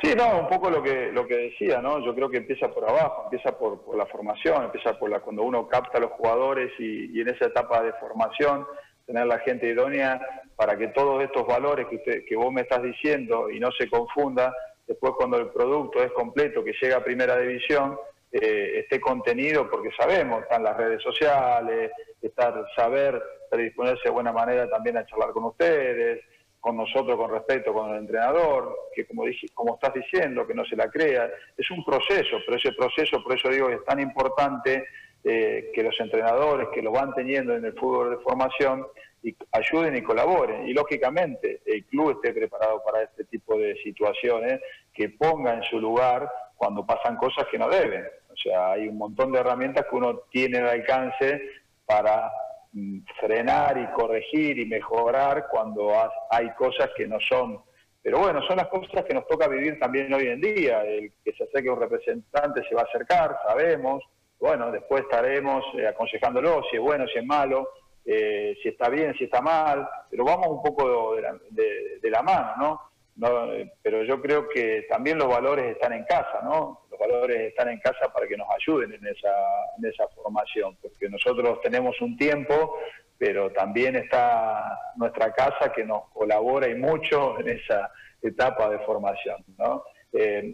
Sí, 0.03 0.15
no, 0.15 0.41
un 0.41 0.49
poco 0.49 0.71
lo 0.71 0.83
que 0.83 1.11
lo 1.13 1.27
que 1.27 1.37
decía, 1.37 1.81
¿no? 1.81 2.05
Yo 2.05 2.15
creo 2.15 2.29
que 2.29 2.37
empieza 2.37 2.69
por 2.69 2.89
abajo, 2.89 3.25
empieza 3.25 3.57
por, 3.57 3.97
la 3.97 4.07
formación, 4.07 4.65
empieza 4.65 4.99
por 4.99 5.11
la 5.11 5.21
cuando 5.21 5.43
uno 5.43 5.67
capta 5.67 5.99
a 5.99 6.01
los 6.01 6.13
jugadores 6.13 6.73
y, 6.79 7.17
y 7.17 7.21
en 7.23 7.29
esa 7.29 7.47
etapa 7.47 7.83
de 7.83 7.93
formación 7.95 8.67
tener 9.07 9.27
la 9.27 9.39
gente 9.41 9.69
idónea 9.69 10.21
para 10.57 10.77
que 10.77 10.89
todos 10.89 11.23
estos 11.23 11.47
valores 11.47 11.87
que, 11.89 12.25
que 12.25 12.37
vos 12.37 12.53
me 12.53 12.63
estás 12.63 12.83
diciendo 12.83 13.51
y 13.51 13.61
no 13.61 13.71
se 13.73 13.89
confunda, 13.89 14.55
después 14.87 15.13
cuando 15.17 15.39
el 15.39 15.49
producto 15.49 16.03
es 16.03 16.13
completo, 16.13 16.63
que 16.63 16.75
llega 16.81 16.99
a 16.99 17.05
primera 17.05 17.39
división, 17.39 17.99
eh, 18.33 18.81
esté 18.81 19.01
contenido, 19.01 19.71
porque 19.71 19.91
sabemos, 19.97 20.43
están 20.43 20.65
las 20.65 20.77
redes 20.77 21.03
sociales, 21.03 21.93
estar, 22.21 22.67
saber 22.77 23.23
predisponerse 23.51 24.03
de 24.07 24.11
buena 24.11 24.33
manera 24.33 24.69
también 24.69 24.97
a 24.97 25.07
charlar 25.07 25.31
con 25.31 25.45
ustedes, 25.45 26.21
con 26.59 26.77
nosotros 26.77 27.17
con 27.17 27.31
respeto 27.31 27.73
con 27.73 27.91
el 27.91 27.99
entrenador, 27.99 28.75
que 28.95 29.07
como, 29.07 29.27
dije, 29.27 29.47
como 29.55 29.75
estás 29.75 29.95
diciendo, 29.95 30.47
que 30.47 30.55
no 30.55 30.65
se 30.65 30.77
la 30.77 30.91
crea, 30.91 31.31
es 31.57 31.71
un 31.71 31.85
proceso, 31.85 32.39
pero 32.45 32.57
ese 32.57 32.73
proceso, 32.73 33.23
por 33.23 33.37
eso 33.37 33.51
digo 33.51 33.69
es 33.69 33.85
tan 33.85 34.01
importante 34.01 34.85
eh, 35.27 35.71
que 35.75 35.83
los 35.83 35.99
entrenadores 36.01 36.69
que 36.75 36.83
lo 36.83 36.93
van 36.93 37.15
teniendo 37.15 37.55
en 37.55 37.65
el 37.65 37.73
fútbol 37.73 38.11
de 38.11 38.23
formación 38.23 38.87
y 39.23 39.35
ayuden 39.53 39.97
y 39.97 40.03
colaboren. 40.03 40.69
Y 40.69 40.75
lógicamente 40.75 41.63
el 41.65 41.85
club 41.87 42.11
esté 42.11 42.39
preparado 42.39 42.83
para 42.85 43.03
este 43.03 43.25
tipo 43.25 43.57
de 43.59 43.75
situaciones, 43.83 44.61
que 44.93 45.09
ponga 45.09 45.55
en 45.55 45.63
su 45.63 45.81
lugar 45.81 46.31
cuando 46.57 46.85
pasan 46.85 47.17
cosas 47.17 47.47
que 47.51 47.59
no 47.59 47.69
deben. 47.69 48.05
O 48.31 48.37
sea, 48.37 48.73
hay 48.73 48.87
un 48.87 48.99
montón 48.99 49.33
de 49.33 49.41
herramientas 49.41 49.87
que 49.89 49.97
uno 49.97 50.21
tiene 50.31 50.59
al 50.59 50.69
alcance 50.69 51.41
para 51.87 52.31
mm, 52.73 52.99
frenar 53.19 53.79
y 53.79 53.87
corregir 53.95 54.59
y 54.59 54.67
mejorar 54.67 55.47
cuando 55.51 55.91
hay 56.31 56.51
cosas 56.51 56.91
que 56.97 57.07
no 57.07 57.19
son. 57.21 57.61
Pero 58.03 58.19
bueno, 58.19 58.43
son 58.47 58.59
las 58.59 58.69
cosas 58.69 59.05
que 59.05 59.15
nos 59.15 59.27
toca 59.27 59.49
vivir 59.49 59.79
también 59.79 60.13
hoy 60.13 60.27
en 60.27 60.41
día. 60.41 60.85
El 60.85 61.13
que 61.25 61.33
se 61.33 61.45
acerque 61.45 61.71
un 61.71 61.81
representante 61.81 62.63
se 62.69 62.75
va 62.75 62.83
a 62.83 62.85
acercar, 62.85 63.39
sabemos, 63.47 64.05
bueno, 64.45 64.71
después 64.71 65.05
estaremos 65.05 65.65
eh, 65.79 65.87
aconsejándolo 65.87 66.63
si 66.71 66.77
es 66.77 66.83
bueno, 66.83 67.07
si 67.09 67.19
es 67.19 67.25
malo, 67.25 67.67
eh, 68.05 68.55
si 68.63 68.69
está 68.69 68.91
bien, 68.91 69.15
si 69.17 69.25
está 69.25 69.41
mal, 69.41 69.89
pero 70.11 70.23
vamos 70.23 70.49
un 70.49 70.63
poco 70.63 71.17
de 71.17 72.11
la, 72.11 72.23
mano, 72.23 72.91
¿no? 73.17 73.55
Eh, 73.55 73.73
pero 73.81 74.05
yo 74.05 74.21
creo 74.21 74.47
que 74.47 74.85
también 74.87 75.17
los 75.17 75.29
valores 75.29 75.65
están 75.65 75.95
en 75.95 76.05
casa, 76.05 76.43
¿no? 76.43 76.83
Los 76.91 77.01
valores 77.01 77.41
están 77.41 77.71
en 77.71 77.81
casa 77.81 78.13
para 78.13 78.29
que 78.29 78.37
nos 78.37 78.47
ayuden 78.51 78.93
en 78.93 79.07
esa, 79.07 79.33
en 79.79 79.87
esa 79.87 80.07
formación, 80.09 80.77
porque 80.83 81.09
nosotros 81.09 81.63
tenemos 81.63 81.99
un 82.03 82.15
tiempo, 82.19 82.77
pero 83.17 83.51
también 83.51 83.97
está 83.97 84.79
nuestra 84.97 85.33
casa 85.33 85.73
que 85.73 85.85
nos 85.85 86.11
colabora 86.11 86.69
y 86.69 86.75
mucho 86.75 87.41
en 87.41 87.49
esa 87.49 87.91
etapa 88.21 88.69
de 88.69 88.79
formación, 88.81 89.43
¿no? 89.57 89.85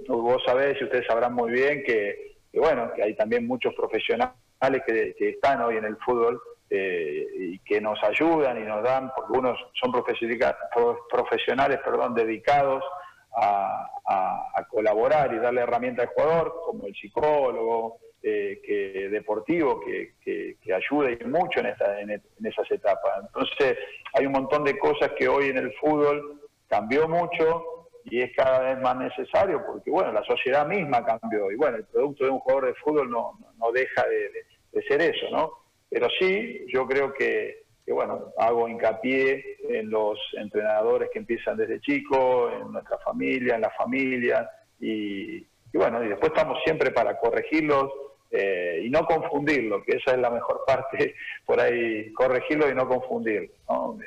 vos 0.08 0.42
sabés 0.46 0.80
y 0.80 0.84
ustedes 0.84 1.06
sabrán 1.06 1.34
muy 1.34 1.50
bien 1.50 1.82
que 1.84 2.29
que 2.52 2.58
bueno, 2.58 2.92
que 2.94 3.02
hay 3.02 3.14
también 3.14 3.46
muchos 3.46 3.74
profesionales 3.74 4.34
que, 4.86 5.14
están 5.18 5.62
hoy 5.62 5.76
en 5.76 5.84
el 5.84 5.96
fútbol 5.98 6.40
eh, 6.68 7.26
y 7.34 7.58
que 7.60 7.80
nos 7.80 8.02
ayudan 8.02 8.58
y 8.62 8.66
nos 8.66 8.82
dan, 8.82 9.10
porque 9.14 9.38
unos 9.38 9.58
son 9.80 9.92
profesionales 9.92 11.78
perdón, 11.84 12.14
dedicados 12.14 12.84
a, 13.36 13.86
colaborar 14.68 15.32
y 15.32 15.38
darle 15.38 15.62
herramientas 15.62 16.06
al 16.06 16.14
jugador, 16.14 16.62
como 16.64 16.86
el 16.86 16.94
psicólogo, 16.94 17.98
eh, 18.22 18.60
que 18.64 19.08
deportivo, 19.08 19.80
que, 19.80 20.14
que, 20.20 20.56
que 20.60 20.74
ayuda 20.74 21.10
y 21.10 21.24
mucho 21.24 21.60
en, 21.60 21.66
esta, 21.66 22.00
en 22.00 22.20
esas 22.44 22.70
etapas. 22.70 23.12
Entonces, 23.22 23.78
hay 24.12 24.26
un 24.26 24.32
montón 24.32 24.64
de 24.64 24.78
cosas 24.78 25.12
que 25.18 25.28
hoy 25.28 25.48
en 25.48 25.58
el 25.58 25.72
fútbol 25.74 26.40
cambió 26.68 27.08
mucho, 27.08 27.79
y 28.04 28.22
es 28.22 28.34
cada 28.36 28.60
vez 28.60 28.78
más 28.80 28.96
necesario 28.96 29.64
porque, 29.66 29.90
bueno, 29.90 30.12
la 30.12 30.24
sociedad 30.24 30.66
misma 30.66 31.04
cambió 31.04 31.50
y, 31.50 31.56
bueno, 31.56 31.76
el 31.76 31.84
producto 31.84 32.24
de 32.24 32.30
un 32.30 32.40
jugador 32.40 32.66
de 32.66 32.74
fútbol 32.74 33.10
no, 33.10 33.38
no 33.58 33.72
deja 33.72 34.04
de, 34.06 34.82
ser 34.88 35.02
eso, 35.02 35.26
¿no? 35.30 35.50
Pero 35.88 36.08
sí, 36.18 36.64
yo 36.72 36.86
creo 36.86 37.12
que, 37.12 37.64
bueno, 37.88 38.32
hago 38.38 38.68
hincapié 38.68 39.58
en 39.68 39.90
los 39.90 40.18
entrenadores 40.34 41.10
que 41.12 41.18
empiezan 41.18 41.56
desde 41.56 41.80
chicos, 41.80 42.52
en 42.52 42.72
nuestra 42.72 42.98
familia, 42.98 43.56
en 43.56 43.62
la 43.62 43.70
familia, 43.70 44.48
y, 44.78 45.44
bueno, 45.74 46.02
y 46.04 46.08
después 46.08 46.32
estamos 46.32 46.58
siempre 46.64 46.92
para 46.92 47.18
corregirlos 47.18 47.90
eh, 48.30 48.82
y 48.84 48.90
no 48.90 49.04
confundirlos, 49.04 49.84
que 49.84 49.96
esa 49.96 50.12
es 50.12 50.18
la 50.18 50.30
mejor 50.30 50.62
parte, 50.66 51.14
por 51.44 51.60
ahí, 51.60 52.12
corregirlos 52.12 52.70
y 52.70 52.74
no 52.74 52.88
confundirlos, 52.88 53.56
¿no? 53.68 53.98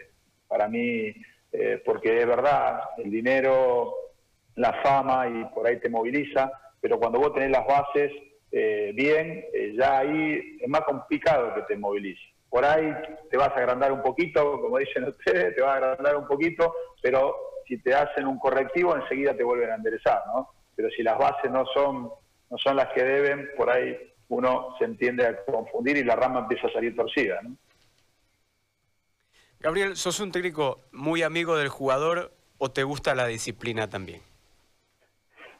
Para 0.47 0.67
mí 0.67 1.13
eh, 1.53 1.81
porque 1.85 2.19
es 2.19 2.27
verdad, 2.27 2.81
el 2.97 3.11
dinero, 3.11 3.93
la 4.55 4.73
fama 4.81 5.27
y 5.27 5.45
por 5.53 5.67
ahí 5.67 5.79
te 5.79 5.89
moviliza, 5.89 6.51
pero 6.81 6.99
cuando 6.99 7.19
vos 7.19 7.33
tenés 7.33 7.51
las 7.51 7.65
bases 7.65 8.11
eh, 8.51 8.91
bien, 8.95 9.45
eh, 9.53 9.73
ya 9.77 9.99
ahí 9.99 10.57
es 10.59 10.67
más 10.67 10.81
complicado 10.81 11.53
que 11.53 11.61
te 11.61 11.77
movilice. 11.77 12.21
Por 12.49 12.65
ahí 12.65 12.91
te 13.29 13.37
vas 13.37 13.49
a 13.49 13.55
agrandar 13.55 13.91
un 13.91 14.01
poquito, 14.01 14.59
como 14.61 14.79
dicen 14.79 15.03
ustedes, 15.07 15.55
te 15.55 15.61
vas 15.61 15.73
a 15.73 15.77
agrandar 15.77 16.17
un 16.17 16.27
poquito, 16.27 16.73
pero 17.01 17.35
si 17.67 17.77
te 17.81 17.93
hacen 17.93 18.27
un 18.27 18.39
correctivo 18.39 18.95
enseguida 18.95 19.35
te 19.35 19.43
vuelven 19.43 19.71
a 19.71 19.75
enderezar, 19.75 20.23
¿no? 20.27 20.49
Pero 20.75 20.89
si 20.89 21.03
las 21.03 21.17
bases 21.17 21.51
no 21.51 21.65
son, 21.67 22.09
no 22.49 22.57
son 22.57 22.75
las 22.75 22.89
que 22.93 23.03
deben, 23.03 23.49
por 23.55 23.69
ahí 23.69 23.95
uno 24.29 24.75
se 24.79 24.85
entiende 24.85 25.25
a 25.27 25.45
confundir 25.45 25.97
y 25.97 26.03
la 26.03 26.15
rama 26.15 26.41
empieza 26.41 26.67
a 26.67 26.73
salir 26.73 26.95
torcida, 26.95 27.39
¿no? 27.43 27.55
Gabriel, 29.63 29.95
¿sos 29.95 30.19
un 30.19 30.33
técnico 30.33 30.81
muy 30.91 31.23
amigo 31.23 31.55
del 31.55 31.69
jugador 31.69 32.33
o 32.57 32.71
te 32.71 32.83
gusta 32.83 33.15
la 33.15 33.27
disciplina 33.27 33.89
también? 33.89 34.21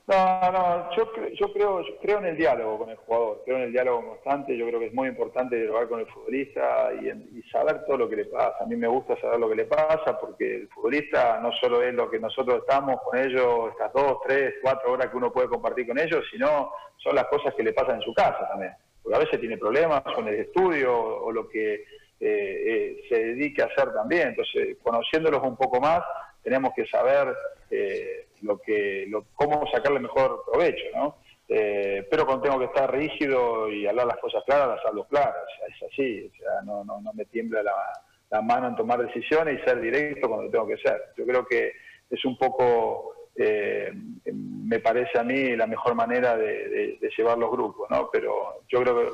No, 0.07 0.51
no, 0.51 0.93
yo, 0.93 1.09
yo 1.39 1.53
creo, 1.53 1.81
creo 2.01 2.17
en 2.17 2.25
el 2.25 2.35
diálogo 2.35 2.79
con 2.79 2.89
el 2.89 2.97
jugador, 2.97 3.41
creo 3.45 3.57
en 3.59 3.63
el 3.63 3.71
diálogo 3.71 4.09
constante, 4.09 4.57
yo 4.57 4.67
creo 4.67 4.81
que 4.81 4.87
es 4.87 4.93
muy 4.93 5.07
importante 5.07 5.55
dialogar 5.55 5.87
con 5.87 6.01
el 6.01 6.07
futbolista 6.07 6.91
y, 7.01 7.41
saber 7.43 7.85
todo 7.85 7.95
lo 7.95 8.09
que 8.09 8.17
le 8.17 8.25
pasa. 8.25 8.57
A 8.59 8.65
mí 8.65 8.75
me 8.75 8.89
gusta 8.89 9.17
saber 9.21 9.39
lo 9.39 9.47
que 9.47 9.55
le 9.55 9.65
pasa 9.65 10.19
porque 10.19 10.53
el 10.53 10.67
futbolista 10.67 11.39
no 11.41 11.53
solo 11.61 11.81
es 11.81 11.93
lo 11.93 12.09
que 12.09 12.19
nosotros 12.19 12.59
estamos 12.59 12.99
con 13.05 13.17
ellos, 13.17 13.69
estas 13.71 13.93
dos, 13.93 14.17
tres, 14.27 14.55
cuatro 14.61 14.91
horas 14.91 15.07
que 15.07 15.15
uno 15.15 15.31
puede 15.31 15.47
compartir 15.47 15.87
con 15.87 15.97
ellos, 15.97 16.25
sino 16.29 16.73
son 16.97 17.15
las 17.15 17.27
cosas 17.27 17.53
que 17.55 17.63
le 17.63 17.71
pasan 17.71 17.95
en 17.95 18.01
su 18.01 18.13
casa 18.13 18.49
también. 18.49 18.73
Porque 19.01 19.15
a 19.15 19.19
veces 19.19 19.39
tiene 19.39 19.57
problemas 19.57 20.01
con 20.13 20.27
el 20.27 20.35
estudio 20.35 20.93
o 20.93 21.31
lo 21.31 21.47
que 21.47 21.85
eh, 22.19 22.63
eh, 22.65 23.03
se 23.09 23.23
dedique 23.23 23.61
a 23.61 23.65
hacer 23.65 23.93
también. 23.93 24.29
Entonces, 24.29 24.77
conociéndolos 24.81 25.41
un 25.43 25.57
poco 25.57 25.79
más, 25.79 26.01
tenemos 26.43 26.73
que 26.75 26.85
saber 26.87 27.33
eh, 27.71 28.27
lo 28.41 28.59
que, 28.59 29.05
lo, 29.07 29.25
cómo 29.33 29.65
sacarle 29.71 29.99
mejor 29.99 30.43
provecho, 30.51 30.83
¿no? 30.93 31.17
Eh, 31.47 32.07
pero 32.09 32.25
cuando 32.25 32.43
tengo 32.43 32.59
que 32.59 32.65
estar 32.65 32.91
rígido 32.91 33.71
y 33.71 33.85
hablar 33.87 34.07
las 34.07 34.17
cosas 34.17 34.43
claras, 34.45 34.69
las 34.69 34.85
hablo 34.85 35.05
claras, 35.05 35.35
es 35.67 35.91
así, 35.91 36.31
o 36.31 36.37
sea, 36.37 36.61
no, 36.63 36.83
no, 36.83 37.01
no 37.01 37.13
me 37.13 37.25
tiembla 37.25 37.61
la, 37.63 38.41
mano 38.41 38.67
en 38.67 38.75
tomar 38.75 38.99
decisiones 39.05 39.59
y 39.59 39.63
ser 39.63 39.79
directo 39.79 40.27
cuando 40.27 40.49
tengo 40.49 40.65
que 40.65 40.77
ser. 40.77 40.99
Yo 41.15 41.23
creo 41.25 41.45
que 41.45 41.73
es 42.09 42.25
un 42.25 42.35
poco, 42.35 43.29
eh, 43.35 43.91
me 44.25 44.79
parece 44.79 45.19
a 45.19 45.23
mí 45.23 45.55
la 45.55 45.67
mejor 45.67 45.93
manera 45.93 46.35
de, 46.35 46.97
de, 46.99 47.09
llevar 47.15 47.37
los 47.37 47.51
grupos, 47.51 47.87
¿no? 47.91 48.09
Pero 48.11 48.63
yo 48.67 48.81
creo 48.81 49.07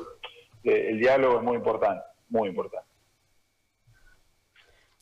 que 0.62 0.88
el 0.88 0.98
diálogo 0.98 1.36
es 1.36 1.42
muy 1.42 1.56
importante, 1.56 2.02
muy 2.30 2.48
importante. 2.48 2.89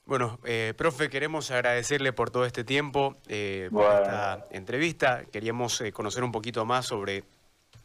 Bueno, 0.08 0.38
eh, 0.44 0.72
profe, 0.74 1.10
queremos 1.10 1.50
agradecerle 1.50 2.14
por 2.14 2.30
todo 2.30 2.46
este 2.46 2.64
tiempo, 2.64 3.18
eh, 3.28 3.68
por 3.70 3.84
esta 3.84 4.46
entrevista. 4.50 5.26
Queríamos 5.30 5.82
eh, 5.82 5.92
conocer 5.92 6.24
un 6.24 6.32
poquito 6.32 6.64
más 6.64 6.86
sobre 6.86 7.24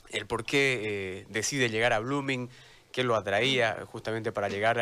el 0.09 0.25
por 0.25 0.45
qué 0.45 1.25
decide 1.27 1.67
llegar 1.67 1.91
a 1.91 1.99
Blooming, 1.99 2.49
qué 2.93 3.03
lo 3.03 3.17
atraía 3.17 3.85
justamente 3.87 4.31
para 4.31 4.47
llegar 4.47 4.79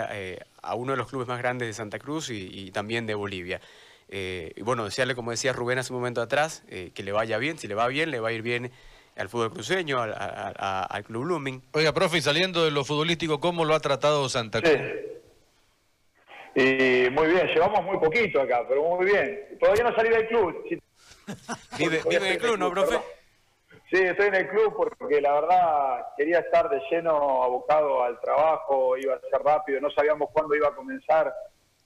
a 0.62 0.76
uno 0.76 0.92
de 0.92 0.98
los 0.98 1.08
clubes 1.08 1.28
más 1.28 1.40
grandes 1.40 1.68
de 1.68 1.74
Santa 1.74 1.98
Cruz 1.98 2.30
y, 2.30 2.70
también 2.70 3.08
de 3.08 3.16
Bolivia. 3.16 3.60
y 4.08 4.62
bueno, 4.62 4.86
desearle, 4.86 5.16
como 5.16 5.32
decía 5.32 5.52
Rubén 5.52 5.80
hace 5.80 5.94
un 5.94 6.00
momento 6.00 6.22
atrás, 6.22 6.64
que 6.68 7.02
le 7.04 7.12
vaya 7.12 7.40
bien. 7.40 7.58
Si 7.58 7.68
le 7.68 7.74
va 7.74 7.88
bien, 7.88 8.12
le 8.12 8.20
va 8.20 8.30
a 8.30 8.34
ir 8.34 8.44
bien 8.44 8.72
al 9.16 9.30
fútbol 9.30 9.52
cruceño, 9.52 10.00
al, 10.00 11.04
Club 11.06 11.24
Blooming. 11.24 11.64
Oiga, 11.72 11.92
profe, 11.92 12.22
saliendo 12.22 12.64
de 12.64 12.70
lo 12.70 12.86
futbolístico, 12.86 13.40
¿cómo 13.40 13.66
lo 13.66 13.74
ha 13.74 13.80
tratado 13.80 14.30
Santa 14.30 14.62
Cruz? 14.62 14.78
Y 16.54 17.10
muy 17.12 17.28
bien, 17.28 17.48
llevamos 17.48 17.84
muy 17.86 17.98
poquito 17.98 18.42
acá, 18.42 18.66
pero 18.68 18.84
muy 18.84 19.06
bien. 19.06 19.58
Todavía 19.60 19.84
no 19.86 19.96
salí 19.96 20.10
del 20.10 20.28
club. 20.28 20.66
¿Vive, 21.78 22.02
en 22.10 22.26
el 22.26 22.38
club, 22.38 22.58
no, 22.58 22.72
profe? 22.72 23.00
Sí, 23.90 24.02
estoy 24.02 24.28
en 24.28 24.36
el 24.36 24.48
club 24.48 24.74
porque 24.76 25.20
la 25.20 25.34
verdad 25.34 26.06
quería 26.18 26.40
estar 26.40 26.70
de 26.70 26.82
lleno 26.90 27.44
abocado 27.44 28.04
al 28.04 28.20
trabajo, 28.22 28.98
iba 28.98 29.16
a 29.16 29.20
ser 29.20 29.42
rápido, 29.44 29.82
no 29.82 29.92
sabíamos 29.92 30.30
cuándo 30.32 30.56
iba 30.56 30.70
a 30.70 30.76
comenzar 30.76 31.34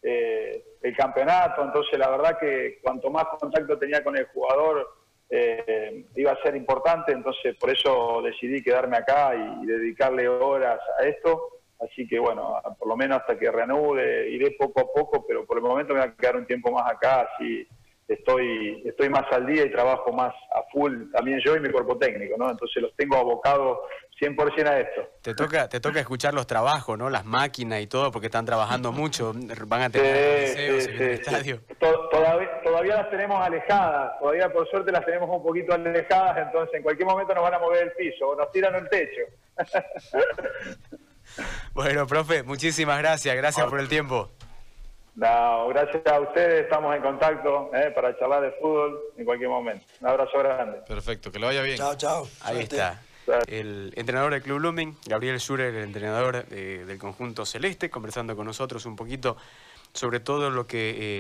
eh, 0.04 0.64
el 0.84 0.96
campeonato, 0.96 1.64
entonces 1.64 1.98
la 1.98 2.10
verdad 2.10 2.38
que 2.40 2.80
cuanto 2.84 3.10
más 3.10 3.26
contacto 3.40 3.80
tenía 3.80 4.04
con 4.04 4.16
el 4.16 4.28
jugador 4.28 4.88
eh, 5.32 6.06
iba 6.16 6.32
a 6.32 6.42
ser 6.44 6.56
importante, 6.56 7.12
entonces 7.12 7.56
por 7.60 7.72
eso 7.72 8.22
decidí 8.22 8.62
quedarme 8.62 8.98
acá 8.98 9.34
y 9.36 9.66
dedicarle 9.66 10.28
horas 10.28 10.80
a 11.00 11.06
esto 11.06 11.56
Así 11.80 12.08
que 12.08 12.20
bueno, 12.20 12.62
por 12.80 12.88
lo 12.88 12.96
menos 12.96 13.20
hasta 13.20 13.38
que 13.38 13.52
reanude, 13.52 14.30
iré 14.30 14.52
poco 14.58 14.82
a 14.82 14.94
poco, 14.94 15.26
pero 15.28 15.46
por 15.46 15.58
el 15.58 15.64
momento 15.64 15.94
me 15.94 16.00
voy 16.00 16.10
a 16.10 16.16
quedar 16.16 16.38
un 16.38 16.46
tiempo 16.46 16.72
más 16.72 16.90
acá, 16.92 17.28
así 17.34 17.68
estoy, 18.08 18.84
estoy 18.86 19.10
más 19.10 19.24
al 19.32 19.46
día 19.46 19.66
y 19.66 19.72
trabajo 19.72 20.12
más 20.12 20.34
a 20.54 20.62
full, 20.72 21.12
también 21.12 21.40
yo 21.44 21.56
y 21.56 21.60
mi 21.60 21.70
cuerpo 21.70 21.98
técnico, 21.98 22.36
¿no? 22.38 22.50
Entonces 22.50 22.82
los 22.82 22.96
tengo 22.96 23.18
abocados 23.18 23.80
100% 24.22 24.68
a 24.68 24.80
esto. 24.80 25.10
Te 25.22 25.34
toca, 25.34 25.68
te 25.68 25.80
toca 25.80 26.00
escuchar 26.00 26.34
los 26.34 26.48
trabajos, 26.48 26.98
¿no? 26.98 27.10
Las 27.10 27.26
máquinas 27.26 27.82
y 27.82 27.88
todo, 27.88 28.12
porque 28.12 28.28
están 28.28 28.46
trabajando 28.46 28.92
mucho, 28.92 29.34
van 29.68 29.82
a 29.82 29.90
tener 29.90 30.14
deseos 30.14 30.88
en 30.88 31.02
el 31.02 31.10
estadio. 31.12 31.62
Todavía, 31.80 32.62
todavía 32.64 32.96
las 32.96 33.10
tenemos 33.10 33.44
alejadas, 33.44 34.20
todavía 34.20 34.50
por 34.52 34.70
suerte 34.70 34.92
las 34.92 35.06
tenemos 35.06 35.30
un 35.30 35.44
poquito 35.44 35.74
alejadas, 35.74 36.38
entonces 36.48 36.76
en 36.76 36.84
cualquier 36.84 37.08
momento 37.08 37.34
nos 37.34 37.44
van 37.44 37.56
a 37.56 37.60
mover 37.60 37.84
el 37.84 37.92
piso 37.94 38.30
o 38.30 38.36
nos 38.36 38.52
tiran 38.52 38.76
el 38.76 38.90
techo. 38.90 39.22
Bueno, 41.74 42.08
profe, 42.08 42.44
muchísimas 42.44 43.00
gracias. 43.00 43.36
Gracias 43.36 43.68
por 43.68 43.80
el 43.80 43.88
tiempo. 43.88 44.30
No, 45.16 45.70
gracias 45.70 46.06
a 46.08 46.20
ustedes. 46.20 46.64
Estamos 46.64 46.96
en 46.96 47.02
contacto 47.02 47.72
eh, 47.74 47.92
para 47.96 48.18
charlar 48.20 48.42
de 48.42 48.52
fútbol 48.60 49.00
en 49.18 49.26
cualquier 49.26 49.50
momento. 49.50 49.86
Un 50.02 50.08
abrazo 50.08 50.38
grande. 50.40 50.80
Perfecto, 50.88 51.32
que 51.32 51.40
lo 51.40 51.48
vaya 51.48 51.62
bien. 51.62 51.78
Chao, 51.78 51.96
chao. 51.96 52.28
Ahí 52.42 52.60
está. 52.60 53.02
El 53.48 53.92
entrenador 53.96 54.34
del 54.34 54.42
Club 54.44 54.60
Blooming, 54.60 54.98
Gabriel 55.06 55.40
Schurer, 55.40 55.74
el 55.74 55.84
entrenador 55.84 56.46
eh, 56.52 56.84
del 56.86 57.00
conjunto 57.00 57.46
celeste, 57.46 57.90
conversando 57.90 58.36
con 58.36 58.46
nosotros 58.46 58.86
un 58.86 58.96
poquito 58.96 59.38
sobre 59.94 60.20
todo 60.20 60.50
lo 60.50 60.68
que... 60.68 60.90
Eh, 60.90 61.14